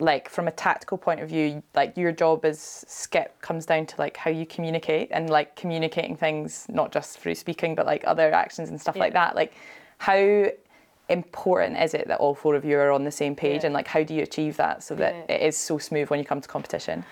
like 0.00 0.28
from 0.28 0.46
a 0.48 0.52
tactical 0.52 0.96
point 0.98 1.20
of 1.20 1.28
view, 1.28 1.62
like 1.74 1.96
your 1.96 2.12
job 2.12 2.44
as 2.44 2.60
skip 2.88 3.40
comes 3.40 3.66
down 3.66 3.86
to 3.86 3.94
like 3.98 4.16
how 4.16 4.30
you 4.30 4.46
communicate 4.46 5.08
and 5.12 5.28
like 5.30 5.56
communicating 5.56 6.16
things 6.16 6.66
not 6.68 6.92
just 6.92 7.18
through 7.18 7.34
speaking 7.34 7.74
but 7.74 7.86
like 7.86 8.04
other 8.06 8.32
actions 8.32 8.68
and 8.70 8.80
stuff 8.80 8.96
like 8.96 9.12
that. 9.12 9.34
Like 9.34 9.54
how 9.98 10.46
important 11.08 11.78
is 11.80 11.94
it 11.94 12.06
that 12.08 12.18
all 12.20 12.34
four 12.34 12.54
of 12.54 12.64
you 12.64 12.78
are 12.78 12.92
on 12.92 13.04
the 13.04 13.10
same 13.10 13.34
page 13.34 13.62
Yeah. 13.62 13.66
and 13.66 13.74
like 13.74 13.88
how 13.88 14.02
do 14.02 14.14
you 14.14 14.22
achieve 14.22 14.56
that 14.58 14.82
so 14.82 14.94
that 14.96 15.14
Yeah. 15.28 15.36
it 15.36 15.42
is 15.42 15.56
so 15.56 15.78
smooth 15.78 16.10
when 16.10 16.18
you 16.20 16.24
come 16.26 16.40
to 16.40 16.48
competition? 16.48 17.04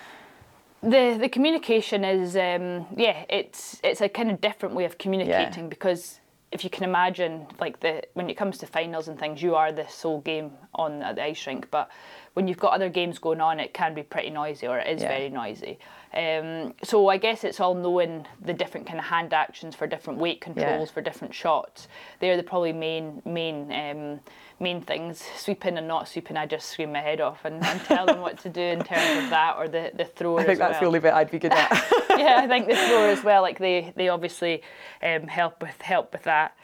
the 0.83 1.17
the 1.19 1.29
communication 1.29 2.05
is 2.05 2.37
um, 2.37 2.87
yeah 2.97 3.25
it's 3.31 3.81
it's 3.83 4.03
a 4.03 4.09
kind 4.09 4.31
of 4.31 4.41
different 4.43 4.75
way 4.75 4.85
of 4.85 4.99
communicating 4.99 5.69
because 5.71 6.21
if 6.53 6.63
you 6.63 6.71
can 6.71 6.85
imagine 6.85 7.47
like 7.59 7.81
the 7.81 8.03
when 8.13 8.29
it 8.29 8.35
comes 8.37 8.59
to 8.59 8.67
finals 8.67 9.09
and 9.09 9.19
things 9.19 9.43
you 9.43 9.55
are 9.55 9.73
the 9.73 9.87
sole 9.89 10.21
game 10.21 10.53
on 10.75 10.99
the 11.01 11.23
ice 11.23 11.47
rink 11.47 11.67
but 11.71 11.91
when 12.37 12.47
you've 12.47 12.59
got 12.59 12.75
other 12.75 12.91
games 12.91 13.19
going 13.19 13.41
on 13.41 13.59
it 13.59 13.73
can 13.73 13.95
be 13.95 14.03
pretty 14.03 14.29
noisy 14.29 14.67
or 14.67 14.79
it 14.79 14.87
is 14.87 15.01
Yeah. 15.01 15.09
very 15.09 15.31
noisy 15.31 15.79
um, 16.13 16.75
so 16.83 17.09
I 17.09 17.17
guess 17.17 17.45
it's 17.45 17.61
all 17.61 17.75
knowing 17.75 18.27
the 18.45 18.53
different 18.53 18.87
kind 18.87 18.99
of 18.99 19.07
hand 19.07 19.33
actions 19.33 19.75
for 19.75 19.87
different 19.87 20.19
weight 20.19 20.43
controls 20.43 20.91
for 20.91 21.01
different 21.01 21.33
shots 21.33 21.89
they're 22.21 22.37
the 22.37 22.43
probably 22.43 22.75
main 22.75 23.23
main 23.25 23.73
um, 23.73 24.21
main 24.61 24.83
things 24.83 25.23
sweeping 25.37 25.79
and 25.79 25.89
not 25.89 26.09
sweeping 26.09 26.37
I 26.37 26.45
just 26.45 26.69
scream 26.69 26.93
my 26.93 27.01
head 27.01 27.23
off 27.23 27.47
and, 27.47 27.65
and 27.65 27.81
tell 27.85 28.05
them 28.05 28.21
what 28.21 28.39
to 28.41 28.51
do 28.51 28.61
in 28.61 28.85
terms 28.85 29.25
of 29.25 29.31
that 29.31 29.57
or 29.57 29.67
the 29.69 29.93
the 29.95 30.05
throw 30.05 30.37
I 30.39 30.45
think 30.45 30.59
that's 30.59 30.79
the 30.79 30.83
well 30.83 30.89
only 30.89 31.01
bit 31.01 31.15
I'd 31.15 31.31
be 31.31 31.39
good 31.39 31.53
at. 31.53 31.71
yeah, 32.19 32.41
I 32.43 32.47
think 32.47 32.67
the 32.69 32.77
thrower 32.77 33.09
as 33.09 33.25
well. 33.25 33.41
Like 33.43 33.59
they, 33.59 33.93
they 33.97 34.09
obviously 34.09 34.63
um, 35.03 35.23
help 35.27 35.63
with 35.63 35.81
help 35.81 36.13
with 36.13 36.23
that. 36.25 36.55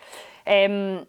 Um, 0.47 1.07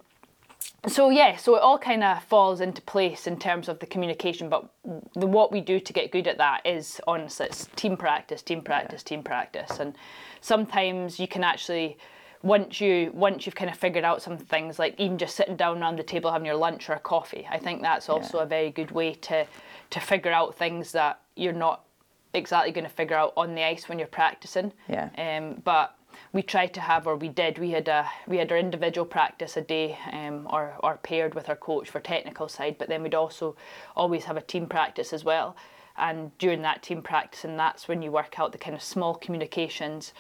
so 0.87 1.09
yeah, 1.09 1.37
so 1.37 1.55
it 1.55 1.61
all 1.61 1.77
kind 1.77 2.03
of 2.03 2.23
falls 2.23 2.59
into 2.61 2.81
place 2.81 3.27
in 3.27 3.37
terms 3.37 3.69
of 3.69 3.79
the 3.79 3.85
communication. 3.85 4.49
But 4.49 4.69
the 5.15 5.27
what 5.27 5.51
we 5.51 5.61
do 5.61 5.79
to 5.79 5.93
get 5.93 6.11
good 6.11 6.27
at 6.27 6.37
that 6.37 6.65
is 6.65 6.99
honestly, 7.07 7.47
it's 7.47 7.67
team 7.75 7.95
practice, 7.95 8.41
team 8.41 8.61
practice, 8.61 9.03
team 9.03 9.23
practice, 9.23 9.79
and 9.79 9.95
sometimes 10.41 11.19
you 11.19 11.27
can 11.27 11.43
actually. 11.43 11.97
Once 12.41 12.81
you 12.81 13.09
once 13.13 13.45
you've 13.45 13.55
kind 13.55 13.71
of 13.71 13.77
figured 13.77 14.03
out 14.03 14.21
some 14.21 14.37
things, 14.37 14.77
like 14.77 14.99
even 14.99 15.17
just 15.17 15.33
sitting 15.33 15.55
down 15.55 15.81
around 15.81 15.97
the 15.97 16.03
table 16.03 16.29
having 16.29 16.45
your 16.45 16.57
lunch 16.57 16.89
or 16.89 16.93
a 16.93 16.99
coffee, 16.99 17.47
I 17.49 17.57
think 17.57 17.81
that's 17.81 18.09
also 18.09 18.39
a 18.39 18.45
very 18.45 18.69
good 18.69 18.91
way 18.91 19.13
to 19.13 19.47
to 19.91 19.99
figure 20.01 20.29
out 20.29 20.53
things 20.53 20.91
that 20.91 21.21
you're 21.37 21.53
not 21.53 21.85
exactly 22.33 22.73
going 22.73 22.83
to 22.83 22.89
figure 22.89 23.15
out 23.15 23.31
on 23.37 23.55
the 23.55 23.63
ice 23.63 23.87
when 23.87 23.97
you're 23.97 24.07
practicing. 24.09 24.73
Yeah. 24.89 25.09
Um, 25.17 25.61
but 25.63 25.95
we 26.33 26.41
tried 26.41 26.73
to 26.73 26.81
have, 26.81 27.05
or 27.05 27.15
we 27.15 27.29
did, 27.29 27.59
we 27.59 27.71
had 27.71 27.87
a 27.87 28.09
we 28.27 28.37
had 28.37 28.51
our 28.51 28.57
individual 28.57 29.05
practice 29.05 29.55
a 29.55 29.61
day, 29.61 29.97
um, 30.11 30.47
or 30.49 30.73
or 30.79 30.97
paired 30.97 31.35
with 31.35 31.47
our 31.47 31.55
coach 31.55 31.89
for 31.89 31.99
technical 31.99 32.49
side. 32.49 32.77
But 32.79 32.89
then 32.89 33.03
we'd 33.03 33.13
also 33.15 33.55
always 33.95 34.25
have 34.25 34.35
a 34.35 34.41
team 34.41 34.67
practice 34.67 35.13
as 35.13 35.23
well. 35.23 35.55
And 35.95 36.35
during 36.39 36.63
that 36.63 36.81
team 36.81 37.03
practice, 37.03 37.43
and 37.43 37.57
that's 37.57 37.87
when 37.87 38.01
you 38.01 38.11
work 38.11 38.39
out 38.39 38.51
the 38.51 38.57
kind 38.57 38.75
of 38.75 38.81
small 38.81 39.13
communications, 39.13 40.11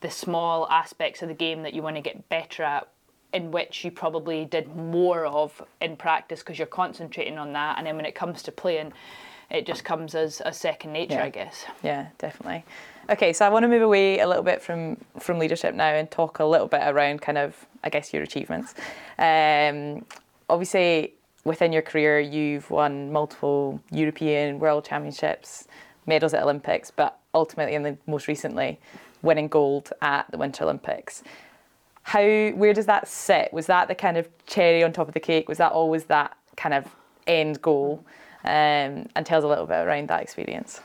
the 0.00 0.10
small 0.10 0.66
aspects 0.70 1.20
of 1.20 1.28
the 1.28 1.34
game 1.34 1.62
that 1.64 1.74
you 1.74 1.82
want 1.82 1.96
to 1.96 2.02
get 2.02 2.28
better 2.30 2.62
at 2.62 2.88
in 3.34 3.50
which 3.50 3.84
you 3.84 3.90
probably 3.90 4.46
did 4.46 4.74
more 4.74 5.26
of 5.26 5.62
in 5.82 5.96
practice 5.98 6.40
because 6.40 6.58
you're 6.58 6.66
concentrating 6.66 7.36
on 7.36 7.52
that 7.52 7.76
and 7.76 7.86
then 7.86 7.94
when 7.94 8.06
it 8.06 8.14
comes 8.14 8.42
to 8.42 8.50
playing 8.50 8.90
it 9.50 9.66
just 9.66 9.84
comes 9.84 10.14
as 10.14 10.40
a 10.46 10.52
second 10.52 10.94
nature 10.94 11.16
Yeah. 11.16 11.24
i 11.24 11.28
guess 11.28 11.66
Yeah, 11.82 12.06
definitely. 12.16 12.64
Okay, 13.10 13.32
so 13.32 13.46
I 13.46 13.48
want 13.48 13.62
to 13.62 13.68
move 13.68 13.80
away 13.80 14.18
a 14.18 14.26
little 14.26 14.42
bit 14.42 14.60
from 14.60 14.98
from 15.18 15.38
leadership 15.38 15.74
now 15.74 15.94
and 15.94 16.10
talk 16.10 16.40
a 16.40 16.44
little 16.44 16.66
bit 16.66 16.82
around 16.84 17.22
kind 17.22 17.38
of 17.38 17.66
I 17.82 17.88
guess 17.88 18.12
your 18.12 18.22
achievements. 18.22 18.74
Um, 19.18 20.04
obviously, 20.50 21.14
within 21.44 21.72
your 21.72 21.80
career, 21.80 22.20
you've 22.20 22.70
won 22.70 23.10
multiple 23.10 23.80
European 23.90 24.58
World 24.58 24.84
Championships, 24.84 25.66
medals 26.04 26.34
at 26.34 26.42
Olympics, 26.42 26.90
but 26.90 27.18
ultimately, 27.32 27.74
and 27.74 27.84
then 27.84 27.98
most 28.06 28.28
recently, 28.28 28.78
winning 29.22 29.48
gold 29.48 29.90
at 30.02 30.30
the 30.30 30.36
Winter 30.36 30.64
Olympics. 30.64 31.22
How 32.02 32.50
where 32.50 32.74
does 32.74 32.86
that 32.86 33.08
sit? 33.08 33.54
Was 33.54 33.66
that 33.66 33.88
the 33.88 33.94
kind 33.94 34.18
of 34.18 34.28
cherry 34.46 34.84
on 34.84 34.92
top 34.92 35.08
of 35.08 35.14
the 35.14 35.20
cake? 35.20 35.48
Was 35.48 35.56
that 35.58 35.72
always 35.72 36.04
that 36.06 36.36
kind 36.56 36.74
of 36.74 36.84
end 37.26 37.62
goal? 37.62 38.04
Um, 38.44 39.08
and 39.16 39.24
tell 39.24 39.38
us 39.38 39.44
a 39.44 39.48
little 39.48 39.66
bit 39.66 39.76
around 39.76 40.08
that 40.08 40.22
experience. 40.22 40.82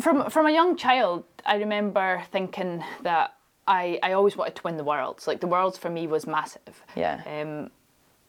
From 0.00 0.28
from 0.30 0.46
a 0.46 0.50
young 0.50 0.76
child 0.76 1.24
i 1.44 1.56
remember 1.56 2.22
thinking 2.30 2.82
that 3.02 3.34
i 3.66 3.98
i 4.02 4.12
always 4.12 4.36
wanted 4.36 4.54
to 4.54 4.62
win 4.64 4.76
the 4.76 4.84
worlds 4.84 5.26
like 5.26 5.40
the 5.40 5.46
worlds 5.46 5.78
for 5.78 5.90
me 5.90 6.06
was 6.06 6.26
massive 6.26 6.82
Yeah. 6.94 7.20
um, 7.26 7.70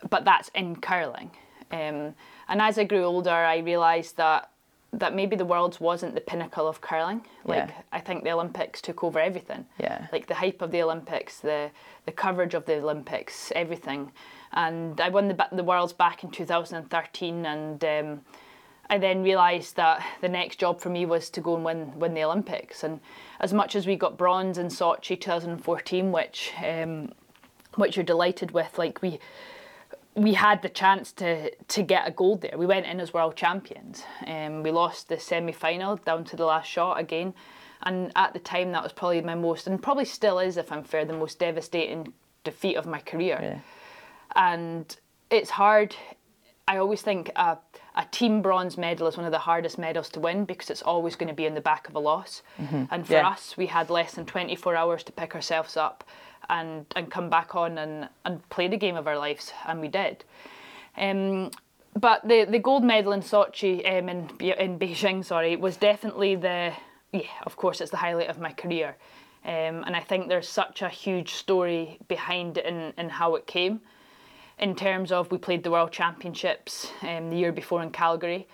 but 0.09 0.25
that's 0.25 0.49
in 0.55 0.75
curling 0.77 1.31
um, 1.71 2.13
and 2.47 2.61
as 2.61 2.77
i 2.77 2.83
grew 2.83 3.03
older 3.03 3.31
i 3.31 3.57
realized 3.57 4.17
that 4.17 4.49
that 4.93 5.13
maybe 5.13 5.35
the 5.35 5.45
worlds 5.45 5.81
wasn't 5.81 6.15
the 6.15 6.21
pinnacle 6.21 6.65
of 6.67 6.79
curling 6.81 7.21
like 7.43 7.67
Yeah. 7.69 7.81
i 7.91 7.99
think 7.99 8.23
the 8.23 8.31
olympics 8.31 8.81
took 8.81 9.03
over 9.03 9.19
everything 9.19 9.65
Yeah. 9.79 10.07
like 10.11 10.27
the 10.27 10.35
hype 10.35 10.61
of 10.61 10.71
the 10.71 10.81
olympics 10.81 11.39
the 11.39 11.71
the 12.05 12.11
coverage 12.13 12.53
of 12.53 12.65
the 12.65 12.77
olympics 12.77 13.51
everything 13.55 14.11
and 14.53 15.01
i 15.01 15.09
won 15.09 15.27
the 15.27 15.47
the 15.51 15.63
worlds 15.63 15.91
back 15.93 16.23
in 16.23 16.31
2013 16.31 17.45
and 17.45 17.83
um, 17.83 18.21
I 18.89 18.97
then 18.97 19.21
realised 19.21 19.75
that 19.75 20.05
the 20.21 20.29
next 20.29 20.57
job 20.57 20.79
for 20.79 20.89
me 20.89 21.05
was 21.05 21.29
to 21.31 21.41
go 21.41 21.55
and 21.55 21.65
win 21.65 21.99
win 21.99 22.13
the 22.13 22.23
Olympics. 22.23 22.83
And 22.83 22.99
as 23.39 23.53
much 23.53 23.75
as 23.75 23.85
we 23.85 23.95
got 23.95 24.17
bronze 24.17 24.57
in 24.57 24.67
Sochi 24.67 25.19
2014, 25.19 26.11
which 26.11 26.53
um, 26.65 27.11
which 27.75 27.95
you're 27.95 28.05
delighted 28.05 28.51
with, 28.51 28.77
like 28.77 29.01
we 29.01 29.19
we 30.15 30.33
had 30.33 30.61
the 30.61 30.69
chance 30.69 31.11
to 31.13 31.51
to 31.53 31.83
get 31.83 32.07
a 32.07 32.11
gold 32.11 32.41
there. 32.41 32.57
We 32.57 32.65
went 32.65 32.85
in 32.85 32.99
as 32.99 33.13
world 33.13 33.35
champions. 33.35 34.03
Um, 34.25 34.63
we 34.63 34.71
lost 34.71 35.09
the 35.09 35.19
semi 35.19 35.51
final 35.51 35.97
down 35.97 36.23
to 36.25 36.35
the 36.35 36.45
last 36.45 36.69
shot 36.69 36.99
again, 36.99 37.33
and 37.83 38.11
at 38.15 38.33
the 38.33 38.39
time 38.39 38.71
that 38.71 38.83
was 38.83 38.93
probably 38.93 39.21
my 39.21 39.35
most, 39.35 39.67
and 39.67 39.81
probably 39.81 40.05
still 40.05 40.39
is, 40.39 40.57
if 40.57 40.71
I'm 40.71 40.83
fair, 40.83 41.05
the 41.05 41.13
most 41.13 41.39
devastating 41.39 42.13
defeat 42.43 42.75
of 42.75 42.85
my 42.85 42.99
career. 42.99 43.39
Yeah. 43.41 43.59
And 44.35 44.95
it's 45.29 45.51
hard. 45.51 45.95
I 46.67 46.77
always 46.77 47.01
think 47.01 47.31
a, 47.35 47.57
a 47.95 48.05
team 48.11 48.41
bronze 48.41 48.77
medal 48.77 49.07
is 49.07 49.15
one 49.15 49.25
of 49.25 49.31
the 49.31 49.37
hardest 49.39 49.77
medals 49.77 50.09
to 50.09 50.19
win 50.19 50.43
because 50.45 50.69
it's 50.69 50.81
always 50.81 51.15
going 51.15 51.29
to 51.29 51.33
be 51.33 51.45
in 51.45 51.53
the 51.55 51.61
back 51.61 51.87
of 51.87 51.95
a 51.95 51.99
loss. 51.99 52.41
And 52.91 53.07
for 53.07 53.13
Yeah. 53.13 53.29
us, 53.29 53.55
we 53.55 53.67
had 53.67 53.89
less 53.89 54.13
than 54.15 54.25
24 54.25 54.75
hours 54.75 55.03
to 55.03 55.11
pick 55.13 55.33
ourselves 55.33 55.77
up 55.77 56.03
and, 56.49 56.85
and 56.95 57.09
come 57.09 57.29
back 57.29 57.55
on 57.55 57.77
and, 57.77 58.09
and 58.25 58.47
play 58.49 58.67
the 58.67 58.77
game 58.77 58.97
of 58.97 59.07
our 59.07 59.17
lives, 59.17 59.53
and 59.65 59.79
we 59.79 59.87
did. 59.87 60.25
Um, 60.97 61.51
but 61.97 62.27
the, 62.27 62.45
the 62.45 62.59
gold 62.59 62.83
medal 62.83 63.13
in 63.13 63.21
Sochi, 63.21 63.79
um, 63.87 64.09
in, 64.09 64.29
in 64.39 64.77
Beijing, 64.77 65.23
sorry, 65.23 65.55
was 65.55 65.77
definitely 65.77 66.35
the, 66.35 66.73
yeah, 67.13 67.21
of 67.45 67.55
course, 67.55 67.79
it's 67.81 67.91
the 67.91 67.97
highlight 67.97 68.29
of 68.29 68.39
my 68.39 68.51
career. 68.51 68.97
Um, 69.45 69.83
and 69.85 69.95
I 69.95 70.01
think 70.01 70.27
there's 70.27 70.49
such 70.49 70.81
a 70.81 70.89
huge 70.89 71.33
story 71.35 71.97
behind 72.09 72.57
it 72.57 72.65
and, 72.65 72.93
in 72.97 73.09
how 73.09 73.35
it 73.35 73.47
came. 73.47 73.79
In 74.59 74.75
terms 74.75 75.11
of, 75.11 75.31
we 75.31 75.37
played 75.37 75.63
the 75.63 75.71
World 75.71 75.91
Championships 75.91 76.91
um, 77.03 77.29
the 77.29 77.37
year 77.37 77.51
before 77.51 77.83
in 77.83 77.91
Calgary. 77.91 78.47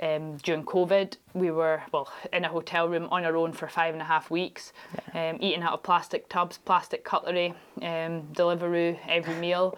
Um, 0.00 0.36
during 0.38 0.64
COVID, 0.64 1.16
we 1.34 1.50
were 1.50 1.82
well 1.92 2.10
in 2.32 2.44
a 2.44 2.48
hotel 2.48 2.88
room 2.88 3.08
on 3.10 3.24
our 3.24 3.36
own 3.36 3.52
for 3.52 3.68
five 3.68 3.92
and 3.92 4.00
a 4.00 4.04
half 4.04 4.30
weeks, 4.30 4.72
um, 5.12 5.36
eating 5.40 5.62
out 5.62 5.74
of 5.74 5.82
plastic 5.82 6.28
tubs, 6.28 6.58
plastic 6.58 7.04
cutlery, 7.04 7.54
um, 7.82 8.22
Deliveroo 8.32 8.98
every 9.08 9.34
meal 9.34 9.76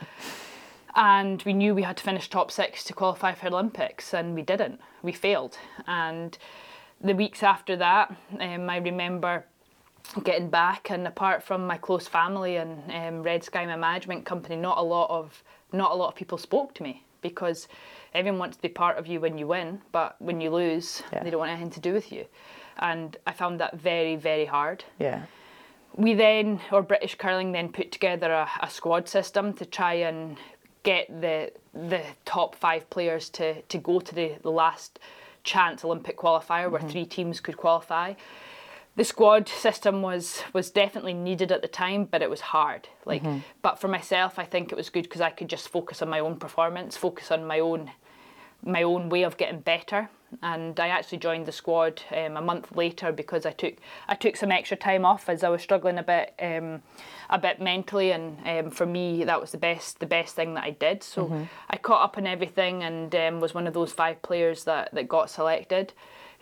and 0.95 1.43
we 1.45 1.53
knew 1.53 1.75
we 1.75 1.83
had 1.83 1.97
to 1.97 2.05
finish 2.05 2.29
top 2.29 2.51
six 2.51 2.85
to 2.85 2.93
qualify 2.93 3.35
for 3.35 3.47
Olympics, 3.47 4.13
and 4.13 4.35
we 4.35 4.43
didn't. 4.43 4.81
We 5.03 5.13
failed. 5.13 5.57
And 5.87 6.37
the 7.01 7.15
weeks 7.15 7.43
after 7.43 7.77
that, 7.77 8.15
um, 8.39 8.69
I 8.69 8.77
remember 8.77 9.47
getting 10.23 10.51
back, 10.51 10.91
and 10.91 11.07
apart 11.07 11.43
from 11.43 11.67
my 11.67 11.79
close 11.79 12.07
family 12.07 12.57
and 12.57 12.91
um, 12.93 13.23
Red 13.23 13.43
Sky, 13.43 13.65
my 13.65 13.77
management 13.77 14.27
company, 14.27 14.57
not 14.57 14.79
a 14.79 14.83
lot 14.83 15.09
of 15.11 15.43
not 15.73 15.93
a 15.93 15.95
lot 15.95 16.09
of 16.09 16.15
people 16.15 16.39
spoke 16.39 16.75
to 16.75 16.83
me 16.83 17.05
because 17.21 17.69
everyone 18.15 18.39
wants 18.39 18.57
to 18.57 18.63
be 18.63 18.69
part 18.69 18.99
of 18.99 19.07
you 19.07 19.21
when 19.21 19.39
you 19.39 19.47
win, 19.47 19.81
but 19.93 20.17
when 20.21 20.41
you 20.41 20.51
lose, 20.51 21.03
Yeah. 21.13 21.23
they 21.23 21.31
don't 21.31 21.41
want 21.41 21.51
anything 21.53 21.71
to 21.71 21.81
do 21.81 21.93
with 21.93 22.11
you. 22.13 22.27
And 22.79 23.17
I 23.27 23.33
found 23.33 23.61
that 23.61 23.75
very, 23.77 24.17
very 24.17 24.47
hard 24.47 24.85
Yeah. 24.99 25.23
we 25.95 26.15
then, 26.15 26.61
or 26.71 26.83
British 26.83 27.15
curling, 27.17 27.53
then 27.53 27.71
put 27.71 27.93
together 27.93 28.33
a, 28.33 28.49
a 28.61 28.71
squad 28.71 29.09
system 29.09 29.53
to 29.55 29.65
try 29.67 29.95
and 29.95 30.37
get 30.83 31.09
the 31.21 31.53
the 31.75 32.03
top 32.25 32.55
five 32.55 32.89
players 32.91 33.31
to, 33.31 33.63
to 33.63 33.79
go 33.79 33.99
to 34.01 34.15
the, 34.15 34.35
the 34.43 34.51
last 34.51 34.99
chance 35.43 35.85
Olympic 35.85 36.19
qualifier 36.19 36.71
where 36.71 36.81
mm-hmm. 36.81 36.89
three 36.89 37.07
teams 37.07 37.41
could 37.41 37.57
qualify. 37.57 38.13
The 38.95 39.05
squad 39.05 39.49
system 39.49 40.03
was 40.03 40.43
was 40.53 40.71
definitely 40.71 41.15
needed 41.15 41.51
at 41.51 41.63
the 41.63 41.69
time, 41.69 42.05
but 42.05 42.21
it 42.21 42.29
was 42.29 42.41
hard. 42.41 42.89
Like, 43.07 43.23
but 43.63 43.79
for 43.79 43.89
myself, 43.89 44.39
I 44.39 44.45
think 44.45 44.71
it 44.71 44.77
was 44.77 44.91
good 44.91 45.05
because 45.05 45.23
I 45.23 45.31
could 45.31 45.49
just 45.49 45.69
focus 45.69 46.03
on 46.03 46.09
my 46.11 46.21
own 46.21 46.37
performance, 46.37 46.97
focus 46.97 47.31
on 47.31 47.47
my 47.47 47.59
own 47.61 47.91
my 48.65 48.83
own 48.83 49.09
way 49.09 49.23
of 49.25 49.37
getting 49.37 49.61
better. 49.61 50.09
And 50.43 50.79
I 50.81 50.89
actually 50.89 51.19
joined 51.19 51.45
the 51.47 51.53
squad 51.53 52.03
um, 52.17 52.37
a 52.37 52.41
month 52.41 52.75
later 52.75 53.13
because 53.13 53.45
I 53.45 53.51
took 53.53 53.75
I 54.09 54.15
took 54.15 54.37
some 54.37 54.53
extra 54.53 54.77
time 54.77 55.05
off 55.05 55.29
as 55.29 55.43
I 55.43 55.49
was 55.49 55.63
struggling 55.63 55.99
a 55.99 56.03
bit 56.03 56.35
um, 56.41 56.83
a 57.31 57.39
bit 57.39 57.61
mentally, 57.61 58.13
and 58.13 58.39
um, 58.47 58.71
for 58.71 58.87
me 58.87 59.25
that 59.25 59.41
was 59.41 59.53
the 59.53 59.59
best 59.59 60.01
the 60.01 60.07
best 60.07 60.35
thing 60.35 60.55
that 60.55 60.65
I 60.65 60.71
did. 60.71 61.03
So 61.03 61.47
I 61.71 61.77
caught 61.79 62.05
up 62.05 62.19
on 62.19 62.27
everything 62.27 62.83
and 62.83 63.15
um, 63.15 63.41
was 63.41 63.55
one 63.55 63.67
of 63.67 63.75
those 63.75 63.93
five 63.93 64.21
players 64.23 64.65
that, 64.65 64.95
that 64.95 65.09
got 65.09 65.31
selected. 65.31 65.93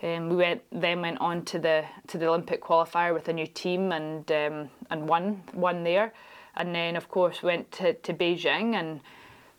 Um, 0.03 0.29
we 0.29 0.35
went 0.37 0.61
then 0.71 1.01
went 1.01 1.19
on 1.19 1.45
to 1.45 1.59
the 1.59 1.85
to 2.07 2.17
the 2.17 2.27
Olympic 2.27 2.61
qualifier 2.61 3.13
with 3.13 3.27
a 3.27 3.33
new 3.33 3.47
team 3.47 3.91
and 3.91 4.31
um, 4.31 4.69
and 4.89 5.07
won 5.07 5.43
won 5.53 5.83
there, 5.83 6.13
and 6.55 6.73
then 6.73 6.95
of 6.95 7.09
course 7.09 7.43
went 7.43 7.71
to, 7.73 7.93
to 7.93 8.13
Beijing 8.13 8.75
and 8.75 9.01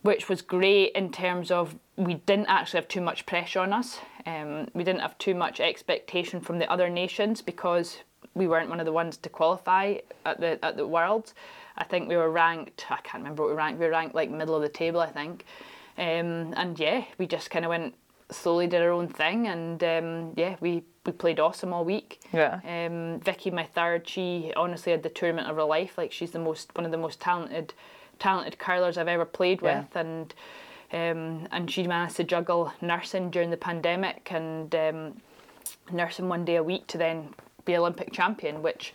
which 0.03 0.29
was 0.29 0.43
great 0.43 0.93
in 0.93 1.13
terms 1.13 1.51
of 1.51 1.77
we 1.97 2.15
didn't 2.15 2.47
actually 2.47 2.79
have 2.79 2.89
too 2.89 3.01
much 3.01 3.25
pressure 3.25 3.61
on 3.61 3.73
us. 3.73 4.01
Um, 4.27 4.67
we 4.75 4.83
didn't 4.83 5.01
have 5.01 5.17
too 5.19 5.35
much 5.35 5.61
expectation 5.61 6.41
from 6.41 6.59
the 6.59 6.71
other 6.71 6.89
nations 6.89 7.41
because 7.41 7.99
we 8.35 8.49
weren't 8.49 8.69
one 8.69 8.81
of 8.81 8.87
the 8.87 8.93
ones 8.93 9.17
to 9.19 9.29
qualify 9.29 9.97
at 10.25 10.41
the 10.41 10.65
at 10.65 10.77
the 10.77 10.87
Worlds. 10.87 11.35
I 11.77 11.85
think 11.85 12.09
we 12.09 12.17
were 12.17 12.31
ranked. 12.31 12.87
I 12.91 13.01
can't 13.03 13.23
remember 13.23 13.45
what 13.45 13.51
we 13.51 13.57
ranked. 13.57 13.79
We 13.79 13.87
were 13.87 13.93
ranked 13.93 14.15
like 14.15 14.31
middle 14.31 14.57
of 14.57 14.63
the 14.63 14.69
table, 14.69 15.01
I 15.01 15.11
think. 15.11 15.45
Um, 15.97 16.55
and 16.57 16.79
yeah, 16.79 17.05
we 17.19 17.27
just 17.27 17.51
kind 17.51 17.65
of 17.65 17.69
went 17.69 17.95
slowly, 18.33 18.67
did 18.67 18.83
our 18.83 18.91
own 18.91 19.09
thing, 19.09 19.47
and 19.49 19.83
um, 19.85 20.33
yeah, 20.37 20.57
we 20.61 20.83
we 21.05 21.13
played 21.13 21.41
awesome 21.41 21.73
all 21.73 21.85
week. 21.85 22.21
Yeah. 22.33 22.61
Um, 22.65 23.21
Vicky, 23.21 23.51
my 23.51 23.65
third, 23.65 24.09
she 24.09 24.53
honestly 24.57 24.93
had 24.93 25.03
the 25.03 25.09
tournament 25.09 25.49
of 25.49 25.57
her 25.57 25.65
life. 25.65 25.99
Like 25.99 26.13
she's 26.13 26.31
the 26.31 26.39
most 26.39 26.75
one 26.75 26.85
of 26.85 26.91
the 26.93 26.99
most 26.99 27.21
talented 27.21 27.75
talented 28.19 28.59
curlers 28.59 28.97
I've 28.99 29.09
ever 29.09 29.25
played 29.25 29.61
Yeah. 29.63 29.81
with, 29.81 29.97
and 29.97 30.35
um, 30.93 31.49
and 31.51 31.71
she 31.71 31.83
managed 31.87 32.17
to 32.17 32.25
juggle 32.25 32.73
nursing 32.81 33.31
during 33.31 33.51
the 33.51 33.57
pandemic 33.57 34.29
and 34.31 34.75
um, 34.75 35.21
nursing 35.91 36.29
one 36.29 36.45
day 36.45 36.57
a 36.57 36.63
week 36.63 36.87
to 36.89 36.99
then 36.99 37.35
be 37.65 37.77
Olympic 37.77 38.13
champion, 38.13 38.63
which 38.63 38.93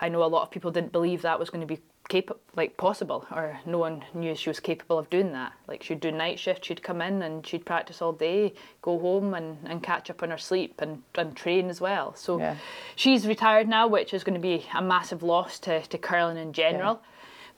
I 0.00 0.08
know 0.08 0.22
a 0.22 0.26
lot 0.26 0.42
of 0.42 0.50
people 0.50 0.70
didn't 0.70 0.92
believe 0.92 1.22
that 1.22 1.38
was 1.38 1.50
going 1.50 1.60
to 1.60 1.66
be 1.66 1.80
capable, 2.08 2.40
like 2.56 2.76
possible, 2.76 3.24
or 3.30 3.58
no 3.66 3.78
one 3.78 4.04
knew 4.14 4.34
she 4.34 4.50
was 4.50 4.58
capable 4.60 4.98
of 4.98 5.08
doing 5.10 5.32
that. 5.32 5.52
Like 5.68 5.82
she'd 5.82 6.00
do 6.00 6.10
night 6.10 6.38
shift, 6.38 6.64
she'd 6.64 6.82
come 6.82 7.00
in 7.00 7.22
and 7.22 7.46
she'd 7.46 7.64
practice 7.64 8.02
all 8.02 8.12
day, 8.12 8.52
go 8.82 8.98
home 8.98 9.34
and, 9.34 9.58
and 9.64 9.82
catch 9.82 10.10
up 10.10 10.22
on 10.22 10.30
her 10.30 10.38
sleep 10.38 10.80
and, 10.80 11.02
and 11.14 11.36
train 11.36 11.68
as 11.70 11.80
well. 11.80 12.14
So 12.16 12.38
Yeah. 12.38 12.56
she's 12.96 13.26
retired 13.26 13.68
now, 13.68 13.86
which 13.86 14.12
is 14.12 14.24
going 14.24 14.34
to 14.34 14.40
be 14.40 14.66
a 14.74 14.82
massive 14.82 15.22
loss 15.22 15.58
to, 15.60 15.80
to 15.82 15.98
curling 15.98 16.36
in 16.36 16.52
general. 16.52 17.00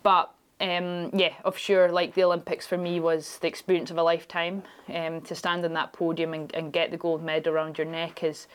But 0.03 0.33
um, 0.63 1.11
yeah, 1.13 1.33
of 1.45 1.59
sure, 1.59 1.91
like 1.91 2.15
the 2.15 2.23
Olympics 2.23 2.69
for 2.69 2.79
me 2.79 3.01
was 3.01 3.39
the 3.39 3.49
experience 3.49 3.91
of 3.91 3.99
a 3.99 4.03
lifetime. 4.03 4.63
Um, 4.93 5.21
to 5.23 5.35
stand 5.35 5.65
on 5.65 5.73
that 5.73 5.93
podium 5.93 6.35
and, 6.35 6.55
and 6.55 6.73
get 6.73 6.93
the 6.93 6.97
gold 6.97 7.23
medal 7.23 7.53
around 7.53 7.79
your 7.79 7.87
neck 7.87 8.23
is 8.23 8.47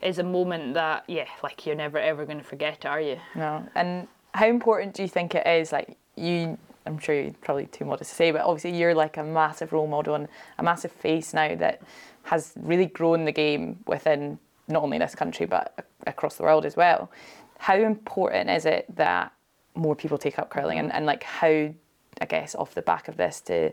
is 0.00 0.20
a 0.20 0.22
moment 0.22 0.74
that 0.74 1.04
yeah, 1.08 1.26
like 1.42 1.66
you're 1.66 1.74
never 1.74 1.98
ever 1.98 2.24
going 2.24 2.38
to 2.38 2.44
forget, 2.44 2.86
are 2.86 3.00
you? 3.00 3.18
No. 3.34 3.66
And 3.74 4.06
how 4.34 4.46
important 4.46 4.94
do 4.94 5.02
you 5.02 5.08
think 5.08 5.34
it 5.34 5.46
is? 5.46 5.72
Like 5.72 5.96
you, 6.16 6.56
I'm 6.86 6.98
sure 6.98 7.20
you're 7.20 7.32
probably 7.40 7.66
too 7.66 7.84
modest 7.84 8.10
to 8.10 8.16
say, 8.16 8.30
but 8.30 8.42
obviously 8.42 8.78
you're 8.78 8.94
like 8.94 9.16
a 9.16 9.24
massive 9.24 9.72
role 9.72 9.88
model 9.88 10.14
and 10.14 10.28
a 10.58 10.62
massive 10.62 10.92
face 10.92 11.34
now 11.34 11.56
that 11.56 11.82
has 12.22 12.52
really 12.56 12.86
grown 12.86 13.24
the 13.24 13.32
game 13.32 13.80
within 13.86 14.38
not 14.68 14.84
only 14.84 14.98
this 14.98 15.16
country 15.16 15.46
but 15.46 15.88
across 16.06 16.36
the 16.36 16.44
world 16.44 16.64
as 16.64 16.76
well. 16.76 17.10
How 17.58 17.74
important 17.74 18.48
is 18.48 18.64
it 18.64 18.86
that 18.94 19.32
more 19.78 19.94
people 19.94 20.18
take 20.18 20.38
up 20.38 20.50
curling 20.50 20.78
and, 20.78 20.92
and 20.92 21.06
like 21.06 21.22
how, 21.22 21.46
I 21.46 22.26
guess, 22.28 22.54
off 22.54 22.74
the 22.74 22.82
back 22.82 23.08
of 23.08 23.16
this 23.16 23.40
to 23.42 23.72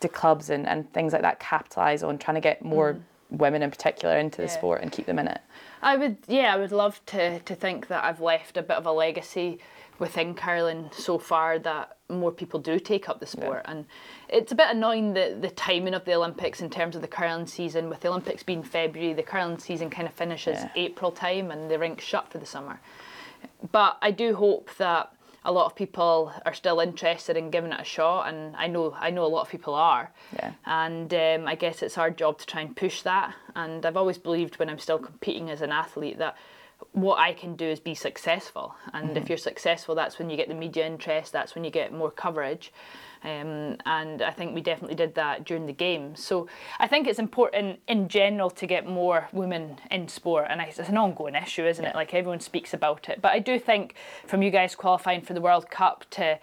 to 0.00 0.08
clubs 0.08 0.48
and, 0.48 0.66
and 0.66 0.90
things 0.94 1.12
like 1.12 1.20
that 1.20 1.38
capitalise 1.40 2.02
on 2.02 2.16
trying 2.16 2.34
to 2.34 2.40
get 2.40 2.64
more 2.64 2.94
mm. 2.94 3.00
women 3.28 3.62
in 3.62 3.70
particular 3.70 4.16
into 4.16 4.38
the 4.38 4.44
Yeah. 4.44 4.58
sport 4.58 4.80
and 4.80 4.90
keep 4.90 5.04
them 5.04 5.18
in 5.18 5.28
it? 5.28 5.40
I 5.82 5.98
would, 5.98 6.16
yeah, 6.26 6.54
I 6.54 6.56
would 6.56 6.72
love 6.72 7.04
to, 7.06 7.38
to 7.40 7.54
think 7.54 7.88
that 7.88 8.02
I've 8.02 8.20
left 8.20 8.56
a 8.56 8.62
bit 8.62 8.78
of 8.78 8.86
a 8.86 8.92
legacy 8.92 9.58
within 9.98 10.34
curling 10.34 10.88
so 10.92 11.18
far 11.18 11.58
that 11.58 11.98
more 12.08 12.32
people 12.32 12.58
do 12.58 12.80
take 12.80 13.10
up 13.10 13.20
the 13.20 13.26
sport. 13.26 13.60
And 13.66 13.84
it's 14.30 14.50
a 14.52 14.54
bit 14.54 14.68
annoying 14.70 15.12
that 15.12 15.42
the 15.42 15.50
timing 15.50 15.92
of 15.92 16.06
the 16.06 16.14
Olympics 16.14 16.62
in 16.62 16.70
terms 16.70 16.96
of 16.96 17.02
the 17.02 17.08
curling 17.08 17.46
season. 17.46 17.90
With 17.90 18.00
the 18.00 18.08
Olympics 18.08 18.42
being 18.42 18.62
February, 18.62 19.12
the 19.12 19.22
curling 19.22 19.58
season 19.58 19.90
kind 19.90 20.08
of 20.08 20.14
finishes 20.14 20.60
Yeah. 20.60 20.70
April 20.76 21.12
time 21.12 21.50
and 21.50 21.70
the 21.70 21.78
rink's 21.78 22.04
shut 22.04 22.30
for 22.32 22.38
the 22.38 22.46
summer. 22.46 22.80
But 23.70 23.98
I 24.00 24.10
do 24.10 24.34
hope 24.34 24.74
that 24.78 25.12
a 25.44 25.52
lot 25.52 25.66
of 25.66 25.74
people 25.74 26.32
are 26.44 26.52
still 26.52 26.80
interested 26.80 27.36
in 27.36 27.50
giving 27.50 27.72
it 27.72 27.80
a 27.80 27.84
shot, 27.84 28.28
and 28.28 28.54
I 28.56 28.66
know 28.66 28.94
I 28.98 29.10
know 29.10 29.24
a 29.24 29.28
lot 29.28 29.42
of 29.42 29.48
people 29.48 29.74
are. 29.74 30.12
Yeah. 30.34 30.52
And 30.66 31.12
um, 31.14 31.48
I 31.48 31.54
guess 31.54 31.82
it's 31.82 31.96
our 31.96 32.10
job 32.10 32.38
to 32.38 32.46
try 32.46 32.60
and 32.60 32.76
push 32.76 33.02
that. 33.02 33.34
And 33.54 33.84
I've 33.86 33.96
always 33.96 34.18
believed 34.18 34.58
when 34.58 34.68
I'm 34.68 34.78
still 34.78 34.98
competing 34.98 35.50
as 35.50 35.62
an 35.62 35.72
athlete 35.72 36.18
that 36.18 36.36
what 36.92 37.18
I 37.18 37.32
can 37.32 37.56
do 37.56 37.66
is 37.66 37.80
be 37.80 37.94
successful. 37.94 38.74
And 38.92 39.16
if 39.16 39.28
you're 39.28 39.38
successful, 39.38 39.94
that's 39.94 40.18
when 40.18 40.30
you 40.30 40.36
get 40.36 40.48
the 40.48 40.54
media 40.54 40.86
interest. 40.86 41.32
That's 41.32 41.54
when 41.54 41.64
you 41.64 41.70
get 41.70 41.92
more 41.92 42.10
coverage. 42.10 42.72
Um, 43.22 43.76
and 43.84 44.22
I 44.22 44.30
think 44.30 44.54
we 44.54 44.62
definitely 44.62 44.96
did 44.96 45.14
that 45.14 45.44
during 45.44 45.66
the 45.66 45.74
game. 45.74 46.16
So 46.16 46.48
I 46.78 46.86
think 46.86 47.06
it's 47.06 47.18
important 47.18 47.80
in 47.86 48.08
general 48.08 48.50
to 48.50 48.66
get 48.66 48.86
more 48.86 49.28
women 49.32 49.78
in 49.90 50.08
sport, 50.08 50.46
and 50.48 50.60
it's 50.60 50.78
an 50.78 50.96
ongoing 50.96 51.34
issue, 51.34 51.66
isn't 51.66 51.84
it? 51.84 51.94
Like 51.94 52.14
everyone 52.14 52.40
speaks 52.40 52.72
about 52.72 53.08
it. 53.08 53.20
But 53.20 53.32
I 53.32 53.38
do 53.38 53.58
think 53.58 53.94
from 54.26 54.42
you 54.42 54.50
guys 54.50 54.74
qualifying 54.74 55.20
for 55.20 55.34
the 55.34 55.40
World 55.40 55.70
Cup 55.70 56.06
to 56.10 56.38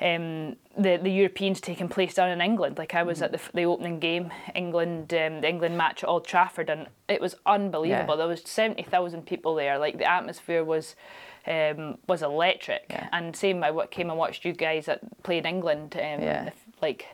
um, 0.00 0.56
the 0.76 0.98
the 1.02 1.10
Europeans 1.10 1.60
taking 1.60 1.88
place 1.88 2.14
down 2.14 2.30
in 2.30 2.40
England. 2.40 2.78
Like 2.78 2.94
I 2.94 3.02
was 3.02 3.22
at 3.22 3.32
the, 3.32 3.40
the 3.54 3.64
opening 3.64 3.98
game, 3.98 4.32
England, 4.54 5.12
um, 5.14 5.40
the 5.40 5.48
England 5.48 5.76
match 5.76 6.02
at 6.02 6.08
Old 6.08 6.26
Trafford, 6.26 6.70
and 6.70 6.86
it 7.08 7.20
was 7.20 7.34
unbelievable. 7.46 8.14
Yeah. 8.14 8.18
There 8.18 8.28
was 8.28 8.42
seventy 8.44 8.82
thousand 8.82 9.26
people 9.26 9.54
there. 9.54 9.78
Like 9.78 9.98
the 9.98 10.10
atmosphere 10.10 10.64
was 10.64 10.96
um, 11.46 11.98
was 12.08 12.22
electric. 12.22 12.84
Yeah. 12.90 13.08
And 13.12 13.34
same, 13.34 13.62
I 13.64 13.86
came 13.86 14.10
and 14.10 14.18
watched 14.18 14.44
you 14.44 14.52
guys 14.52 14.88
at 14.88 15.00
play 15.22 15.38
in 15.38 15.46
England. 15.46 15.96
Um, 15.96 16.22
Yeah. 16.22 16.50
like 16.82 17.06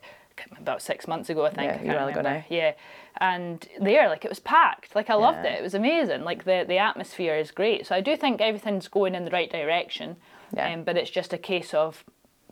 about 0.58 0.82
six 0.82 1.08
months 1.08 1.30
ago, 1.30 1.46
I 1.46 1.50
think. 1.50 1.66
Yeah, 1.66 1.72
I 1.72 1.74
a 1.74 1.84
can't 1.84 1.96
while 1.98 2.08
ago 2.08 2.20
now. 2.22 2.44
Yeah, 2.48 2.72
and 3.18 3.66
there, 3.80 4.08
like 4.08 4.24
it 4.24 4.28
was 4.28 4.40
packed. 4.40 4.94
Like 4.94 5.08
I 5.10 5.14
loved 5.14 5.44
it. 5.46 5.58
It 5.58 5.62
was 5.62 5.74
amazing. 5.74 6.24
Like 6.24 6.44
the 6.44 6.64
the 6.68 6.78
atmosphere 6.78 7.36
is 7.36 7.50
great. 7.50 7.86
So 7.86 7.94
I 7.94 8.00
do 8.00 8.16
think 8.16 8.40
everything's 8.40 8.88
going 8.88 9.14
in 9.14 9.24
the 9.24 9.30
right 9.30 9.50
direction. 9.50 10.16
Yeah. 10.54 10.72
Um, 10.72 10.84
but 10.84 10.96
it's 10.96 11.10
just 11.10 11.32
a 11.32 11.38
case 11.38 11.74
of 11.74 12.04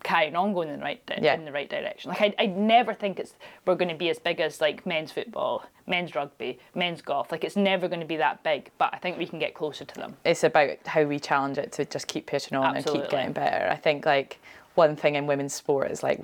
carrying 0.05 0.35
on 0.35 0.53
going 0.53 0.69
in 0.69 0.77
the 0.79 0.85
right 0.85 1.05
di- 1.05 1.19
Yeah. 1.21 1.33
in 1.33 1.43
the 1.45 1.51
right 1.51 1.69
direction. 1.69 2.09
Like 2.09 2.21
I, 2.21 2.43
I 2.43 2.45
never 2.45 2.93
think 2.93 3.19
it's 3.19 3.33
we're 3.65 3.75
going 3.75 3.89
to 3.89 3.95
be 3.95 4.09
as 4.09 4.19
big 4.19 4.39
as 4.39 4.61
like 4.61 4.85
men's 4.85 5.11
football, 5.11 5.63
men's 5.87 6.13
rugby, 6.15 6.59
men's 6.75 7.01
golf. 7.01 7.31
Like 7.31 7.43
it's 7.43 7.55
never 7.55 7.87
going 7.87 7.99
to 8.01 8.05
be 8.05 8.17
that 8.17 8.43
big. 8.43 8.69
But 8.77 8.91
I 8.93 8.97
think 8.99 9.17
we 9.17 9.25
can 9.27 9.39
get 9.39 9.53
closer 9.53 9.83
to 9.83 9.95
them. 9.95 10.15
it's 10.23 10.43
about 10.43 10.77
how 10.85 11.03
we 11.03 11.19
challenge 11.19 11.57
it 11.57 11.71
to 11.73 11.85
just 11.85 12.07
keep 12.07 12.27
pushing 12.27 12.57
on 12.57 12.77
and 12.77 12.85
keep 12.85 13.09
getting 13.09 13.33
better. 13.33 13.67
I 13.69 13.75
think 13.75 14.05
like 14.05 14.39
one 14.75 14.95
thing 14.95 15.15
in 15.15 15.25
women's 15.27 15.53
sport 15.53 15.89
is 15.91 16.03
like 16.03 16.21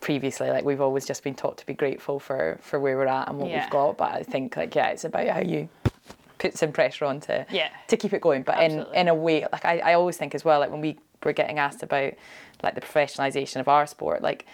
previously 0.00 0.50
like 0.50 0.64
we've 0.64 0.80
always 0.80 1.06
just 1.06 1.22
been 1.22 1.34
taught 1.34 1.56
to 1.58 1.66
be 1.66 1.74
grateful 1.74 2.18
for 2.18 2.58
for 2.60 2.80
where 2.80 2.96
we're 2.96 3.06
at 3.06 3.28
and 3.28 3.38
what 3.38 3.50
Yeah. 3.50 3.60
we've 3.64 3.70
got. 3.70 3.98
But 3.98 4.12
I 4.14 4.22
think 4.22 4.56
like 4.56 4.74
yeah, 4.74 4.88
it's 4.88 5.04
about 5.04 5.28
how 5.28 5.40
you 5.40 5.68
put 6.38 6.56
some 6.58 6.72
pressure 6.72 7.04
on 7.04 7.20
to 7.20 7.46
Yeah. 7.50 7.68
to 7.88 7.96
keep 7.96 8.12
it 8.12 8.20
going. 8.20 8.42
But 8.42 8.62
in 8.62 8.84
in 8.94 9.08
a 9.08 9.14
way, 9.14 9.46
like 9.52 9.64
I, 9.64 9.78
I 9.90 9.94
always 9.94 10.16
think 10.16 10.34
as 10.34 10.44
well, 10.44 10.58
like 10.60 10.70
when 10.70 10.80
we 10.80 10.98
were 11.24 11.32
getting 11.32 11.58
asked 11.58 11.82
about 11.82 12.14
like 12.62 12.74
the 12.74 12.80
professionalization 12.80 13.60
of 13.60 13.68
our 13.68 13.86
sport, 13.86 14.22
like 14.22 14.46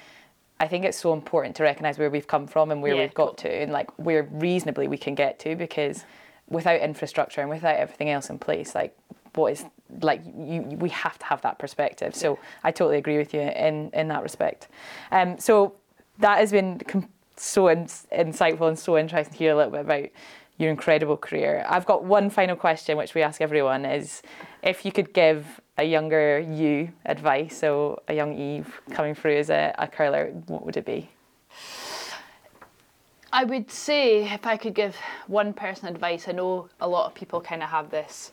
I 0.61 0.67
think 0.67 0.85
it's 0.85 0.99
so 0.99 1.13
important 1.13 1.57
to 1.57 1.63
recognize 1.63 1.99
where 1.99 2.11
we've 2.11 2.27
come 2.27 2.47
from 2.47 2.71
and 2.71 2.83
where 2.83 2.95
Yeah, 2.95 3.03
we've 3.03 3.15
got 3.15 3.39
to 3.39 3.49
and 3.51 3.73
like 3.73 3.91
where 3.99 4.25
reasonably 4.25 4.89
we 4.89 4.99
can 4.99 5.15
get 5.15 5.39
to 5.41 5.55
because 5.55 6.05
without 6.49 6.81
infrastructure 6.81 7.41
and 7.41 7.51
without 7.51 7.77
everything 7.77 8.11
else 8.11 8.31
in 8.31 8.39
place, 8.39 8.75
like 8.75 8.97
what 9.35 9.53
is 9.53 9.65
like 10.01 10.23
you, 10.37 10.63
we 10.63 10.89
have 10.89 11.19
to 11.19 11.27
have 11.27 11.41
that 11.43 11.59
perspective. 11.59 12.15
So 12.15 12.39
I 12.65 12.73
totally 12.73 12.99
agree 12.99 13.19
with 13.19 13.33
you 13.35 13.41
in 13.41 13.91
in 13.93 14.09
that 14.09 14.23
respect. 14.23 14.69
Um, 15.13 15.39
so 15.39 15.75
that 16.19 16.39
has 16.39 16.51
been 16.51 16.81
com- 16.81 17.09
so 17.37 17.69
in- 17.69 17.87
insightful 17.87 18.69
and 18.69 18.79
so 18.79 18.99
interesting 18.99 19.33
to 19.33 19.39
hear 19.39 19.53
a 19.53 19.57
little 19.57 19.71
bit 19.71 19.83
about 19.83 20.09
your 20.59 20.71
incredible 20.71 21.17
career. 21.17 21.65
I've 21.69 21.87
got 21.87 22.03
one 22.03 22.31
final 22.31 22.57
question, 22.57 22.99
which 22.99 23.15
we 23.15 23.23
ask 23.23 23.41
everyone: 23.41 23.85
is 23.85 24.23
if 24.63 24.85
you 24.85 24.91
could 24.91 25.13
give 25.13 25.61
a 25.79 25.85
younger 25.85 26.41
you 26.41 26.91
advice, 27.07 27.57
so 27.57 28.03
a 28.09 28.15
young 28.15 28.37
Eve 28.37 28.81
coming 28.91 29.15
through 29.15 29.37
as 29.37 29.49
a, 29.49 29.75
a 29.79 29.87
curler, 29.87 30.27
what 30.47 30.67
would 30.67 30.77
it 30.77 30.85
be? 30.85 31.09
I 33.33 33.45
would 33.45 33.71
say 33.71 34.25
if 34.25 34.47
I 34.47 34.57
could 34.57 34.75
give 34.75 34.97
one 35.27 35.53
person 35.53 35.89
advice, 35.89 36.27
I 36.29 36.33
know 36.33 36.69
a 36.81 36.89
lot 36.89 37.07
of 37.07 37.15
people 37.15 37.41
kind 37.41 37.63
of 37.63 37.69
have 37.69 37.91
this 37.91 38.33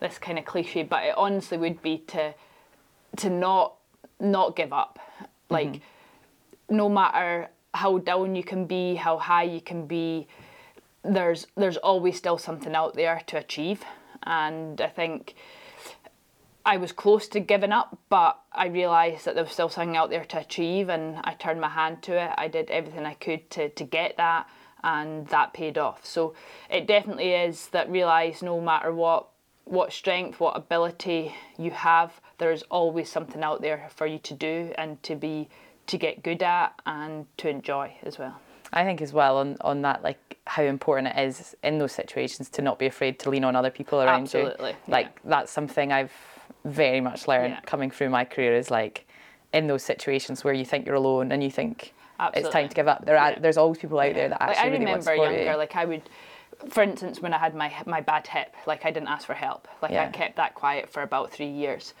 this 0.00 0.18
kind 0.18 0.38
of 0.38 0.44
cliche, 0.44 0.82
but 0.82 1.04
it 1.04 1.14
honestly 1.16 1.56
would 1.56 1.80
be 1.80 1.98
to 2.08 2.34
to 3.16 3.30
not 3.30 3.74
not 4.20 4.56
give 4.56 4.72
up. 4.72 4.98
Mm-hmm. 4.98 5.54
Like 5.54 5.80
no 6.68 6.88
matter 6.88 7.48
how 7.72 7.98
down 7.98 8.34
you 8.34 8.42
can 8.42 8.66
be, 8.66 8.96
how 8.96 9.18
high 9.18 9.44
you 9.44 9.60
can 9.60 9.86
be, 9.86 10.26
there's 11.02 11.46
there's 11.56 11.76
always 11.76 12.16
still 12.16 12.36
something 12.36 12.74
out 12.74 12.94
there 12.94 13.22
to 13.28 13.38
achieve. 13.38 13.84
And 14.24 14.80
I 14.80 14.88
think 14.88 15.34
I 16.66 16.78
was 16.78 16.92
close 16.92 17.28
to 17.28 17.40
giving 17.40 17.72
up, 17.72 17.98
but 18.08 18.40
I 18.52 18.66
realised 18.66 19.26
that 19.26 19.34
there 19.34 19.44
was 19.44 19.52
still 19.52 19.68
something 19.68 19.96
out 19.96 20.10
there 20.10 20.24
to 20.24 20.38
achieve, 20.38 20.88
and 20.88 21.18
I 21.24 21.34
turned 21.34 21.60
my 21.60 21.68
hand 21.68 22.02
to 22.04 22.12
it. 22.12 22.30
I 22.38 22.48
did 22.48 22.70
everything 22.70 23.04
I 23.04 23.14
could 23.14 23.50
to, 23.50 23.68
to 23.68 23.84
get 23.84 24.16
that, 24.16 24.48
and 24.82 25.26
that 25.28 25.52
paid 25.52 25.76
off. 25.76 26.06
So 26.06 26.34
it 26.70 26.86
definitely 26.86 27.32
is 27.32 27.68
that 27.68 27.90
realise 27.90 28.42
no 28.42 28.60
matter 28.60 28.92
what 28.92 29.28
what 29.66 29.92
strength, 29.92 30.40
what 30.40 30.54
ability 30.56 31.34
you 31.56 31.70
have, 31.70 32.20
there 32.36 32.52
is 32.52 32.62
always 32.70 33.10
something 33.10 33.42
out 33.42 33.62
there 33.62 33.88
for 33.94 34.06
you 34.06 34.18
to 34.18 34.34
do 34.34 34.72
and 34.76 35.02
to 35.02 35.16
be 35.16 35.48
to 35.86 35.96
get 35.96 36.22
good 36.22 36.42
at 36.42 36.78
and 36.84 37.26
to 37.38 37.48
enjoy 37.48 37.94
as 38.02 38.18
well. 38.18 38.38
I 38.74 38.84
think 38.84 39.00
as 39.00 39.12
well 39.12 39.38
on, 39.38 39.56
on 39.62 39.82
that, 39.82 40.02
like 40.02 40.38
how 40.46 40.62
important 40.64 41.16
it 41.16 41.18
is 41.18 41.56
in 41.62 41.78
those 41.78 41.92
situations 41.92 42.50
to 42.50 42.62
not 42.62 42.78
be 42.78 42.86
afraid 42.86 43.18
to 43.20 43.30
lean 43.30 43.44
on 43.44 43.56
other 43.56 43.70
people 43.70 44.02
around 44.02 44.32
you. 44.34 44.40
Absolutely, 44.40 44.76
Like 44.86 45.06
yeah. 45.06 45.30
that's 45.30 45.52
something 45.52 45.92
I've 45.92 46.12
very 46.64 47.00
much 47.00 47.28
learned 47.28 47.54
Yeah. 47.54 47.60
coming 47.66 47.90
through 47.90 48.10
my 48.10 48.24
career 48.24 48.54
is 48.56 48.70
like 48.70 49.06
in 49.52 49.66
those 49.66 49.82
situations 49.82 50.42
where 50.44 50.54
you 50.54 50.64
think 50.64 50.86
you're 50.86 50.94
alone 50.94 51.30
and 51.32 51.42
you 51.42 51.50
think 51.50 51.92
it's 52.34 52.48
time 52.48 52.68
to 52.68 52.74
give 52.74 52.88
up. 52.88 53.04
There 53.04 53.18
are 53.18 53.30
Yeah. 53.32 53.38
there's 53.38 53.56
always 53.58 53.78
people 53.78 53.98
out 54.00 54.14
there 54.14 54.28
that 54.30 54.40
Like, 54.40 54.50
actually 54.50 54.62
I 54.62 54.72
really 54.72 54.86
want 54.86 55.00
remember 55.06 55.10
support 55.12 55.30
younger, 55.32 55.50
you. 55.52 55.56
like 55.58 55.76
I 55.76 55.84
would, 55.84 56.02
for 56.70 56.82
instance, 56.82 57.20
when 57.20 57.34
I 57.34 57.38
had 57.38 57.54
my 57.54 57.72
my 57.86 58.00
bad 58.00 58.26
hip, 58.26 58.54
like 58.66 58.84
I 58.86 58.90
didn't 58.90 59.08
ask 59.08 59.26
for 59.26 59.34
help. 59.34 59.68
Like 59.82 59.92
I 59.92 60.06
kept 60.08 60.36
that 60.36 60.54
quiet 60.54 60.88
for 60.88 61.02
about 61.02 61.30
three 61.30 61.48
years, 61.50 61.92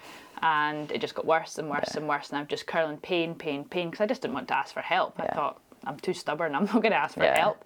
and 0.42 0.90
it 0.92 1.00
just 1.00 1.14
got 1.14 1.26
worse 1.26 1.58
and 1.58 1.68
worse 1.68 1.94
and 1.96 2.08
worse. 2.08 2.30
And 2.30 2.38
I'm 2.38 2.46
just 2.46 2.66
curling 2.66 2.96
pain, 2.98 3.34
pain, 3.34 3.64
pain, 3.64 3.90
because 3.90 4.02
I 4.02 4.06
just 4.06 4.22
didn't 4.22 4.34
want 4.34 4.48
to 4.48 4.56
ask 4.56 4.72
for 4.72 4.80
help. 4.80 5.20
I 5.20 5.26
thought 5.26 5.60
I'm 5.86 5.98
too 5.98 6.14
stubborn. 6.14 6.54
I'm 6.54 6.64
not 6.64 6.74
going 6.74 6.90
to 6.92 6.96
ask 6.96 7.14
for 7.14 7.24
Yeah. 7.24 7.38
help. 7.40 7.64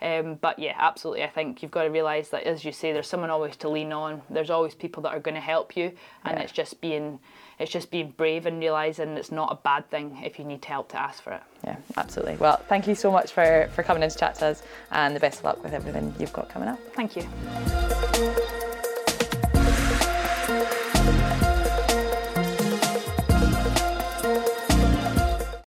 Um, 0.00 0.36
but 0.36 0.60
yeah, 0.60 0.74
absolutely. 0.78 1.24
I 1.24 1.28
think 1.28 1.60
you've 1.60 1.72
got 1.72 1.82
to 1.82 1.88
realise 1.90 2.28
that, 2.28 2.44
as 2.44 2.64
you 2.64 2.70
say, 2.70 2.92
there's 2.92 3.08
someone 3.08 3.30
always 3.30 3.56
to 3.56 3.68
lean 3.68 3.92
on. 3.92 4.22
There's 4.30 4.48
always 4.50 4.74
people 4.74 5.02
that 5.02 5.08
are 5.10 5.18
going 5.18 5.34
to 5.34 5.40
help 5.40 5.76
you, 5.76 5.92
and 6.24 6.36
Yeah. 6.38 6.44
it's 6.44 6.52
just 6.52 6.80
being 6.80 7.18
it's 7.58 7.72
just 7.72 7.90
being 7.90 8.10
brave 8.16 8.46
and 8.46 8.60
realising 8.60 9.16
it's 9.16 9.32
not 9.32 9.50
a 9.50 9.56
bad 9.56 9.90
thing 9.90 10.16
if 10.24 10.38
you 10.38 10.44
need 10.44 10.64
help 10.64 10.90
to 10.90 10.96
ask 11.00 11.20
for 11.20 11.32
it. 11.32 11.42
Yeah, 11.64 11.74
absolutely. 11.96 12.36
Well, 12.36 12.58
thank 12.68 12.86
you 12.86 12.94
so 12.94 13.10
much 13.10 13.32
for, 13.32 13.68
for 13.74 13.82
coming 13.82 14.04
in 14.04 14.10
to 14.10 14.16
chat 14.16 14.36
to 14.36 14.46
us 14.46 14.62
and 14.92 15.16
the 15.16 15.18
best 15.18 15.40
of 15.40 15.44
luck 15.44 15.64
with 15.64 15.72
everything 15.74 16.14
you've 16.20 16.32
got 16.32 16.48
coming 16.48 16.68
up. 16.68 16.78
Thank 16.94 17.16
you. 17.16 18.47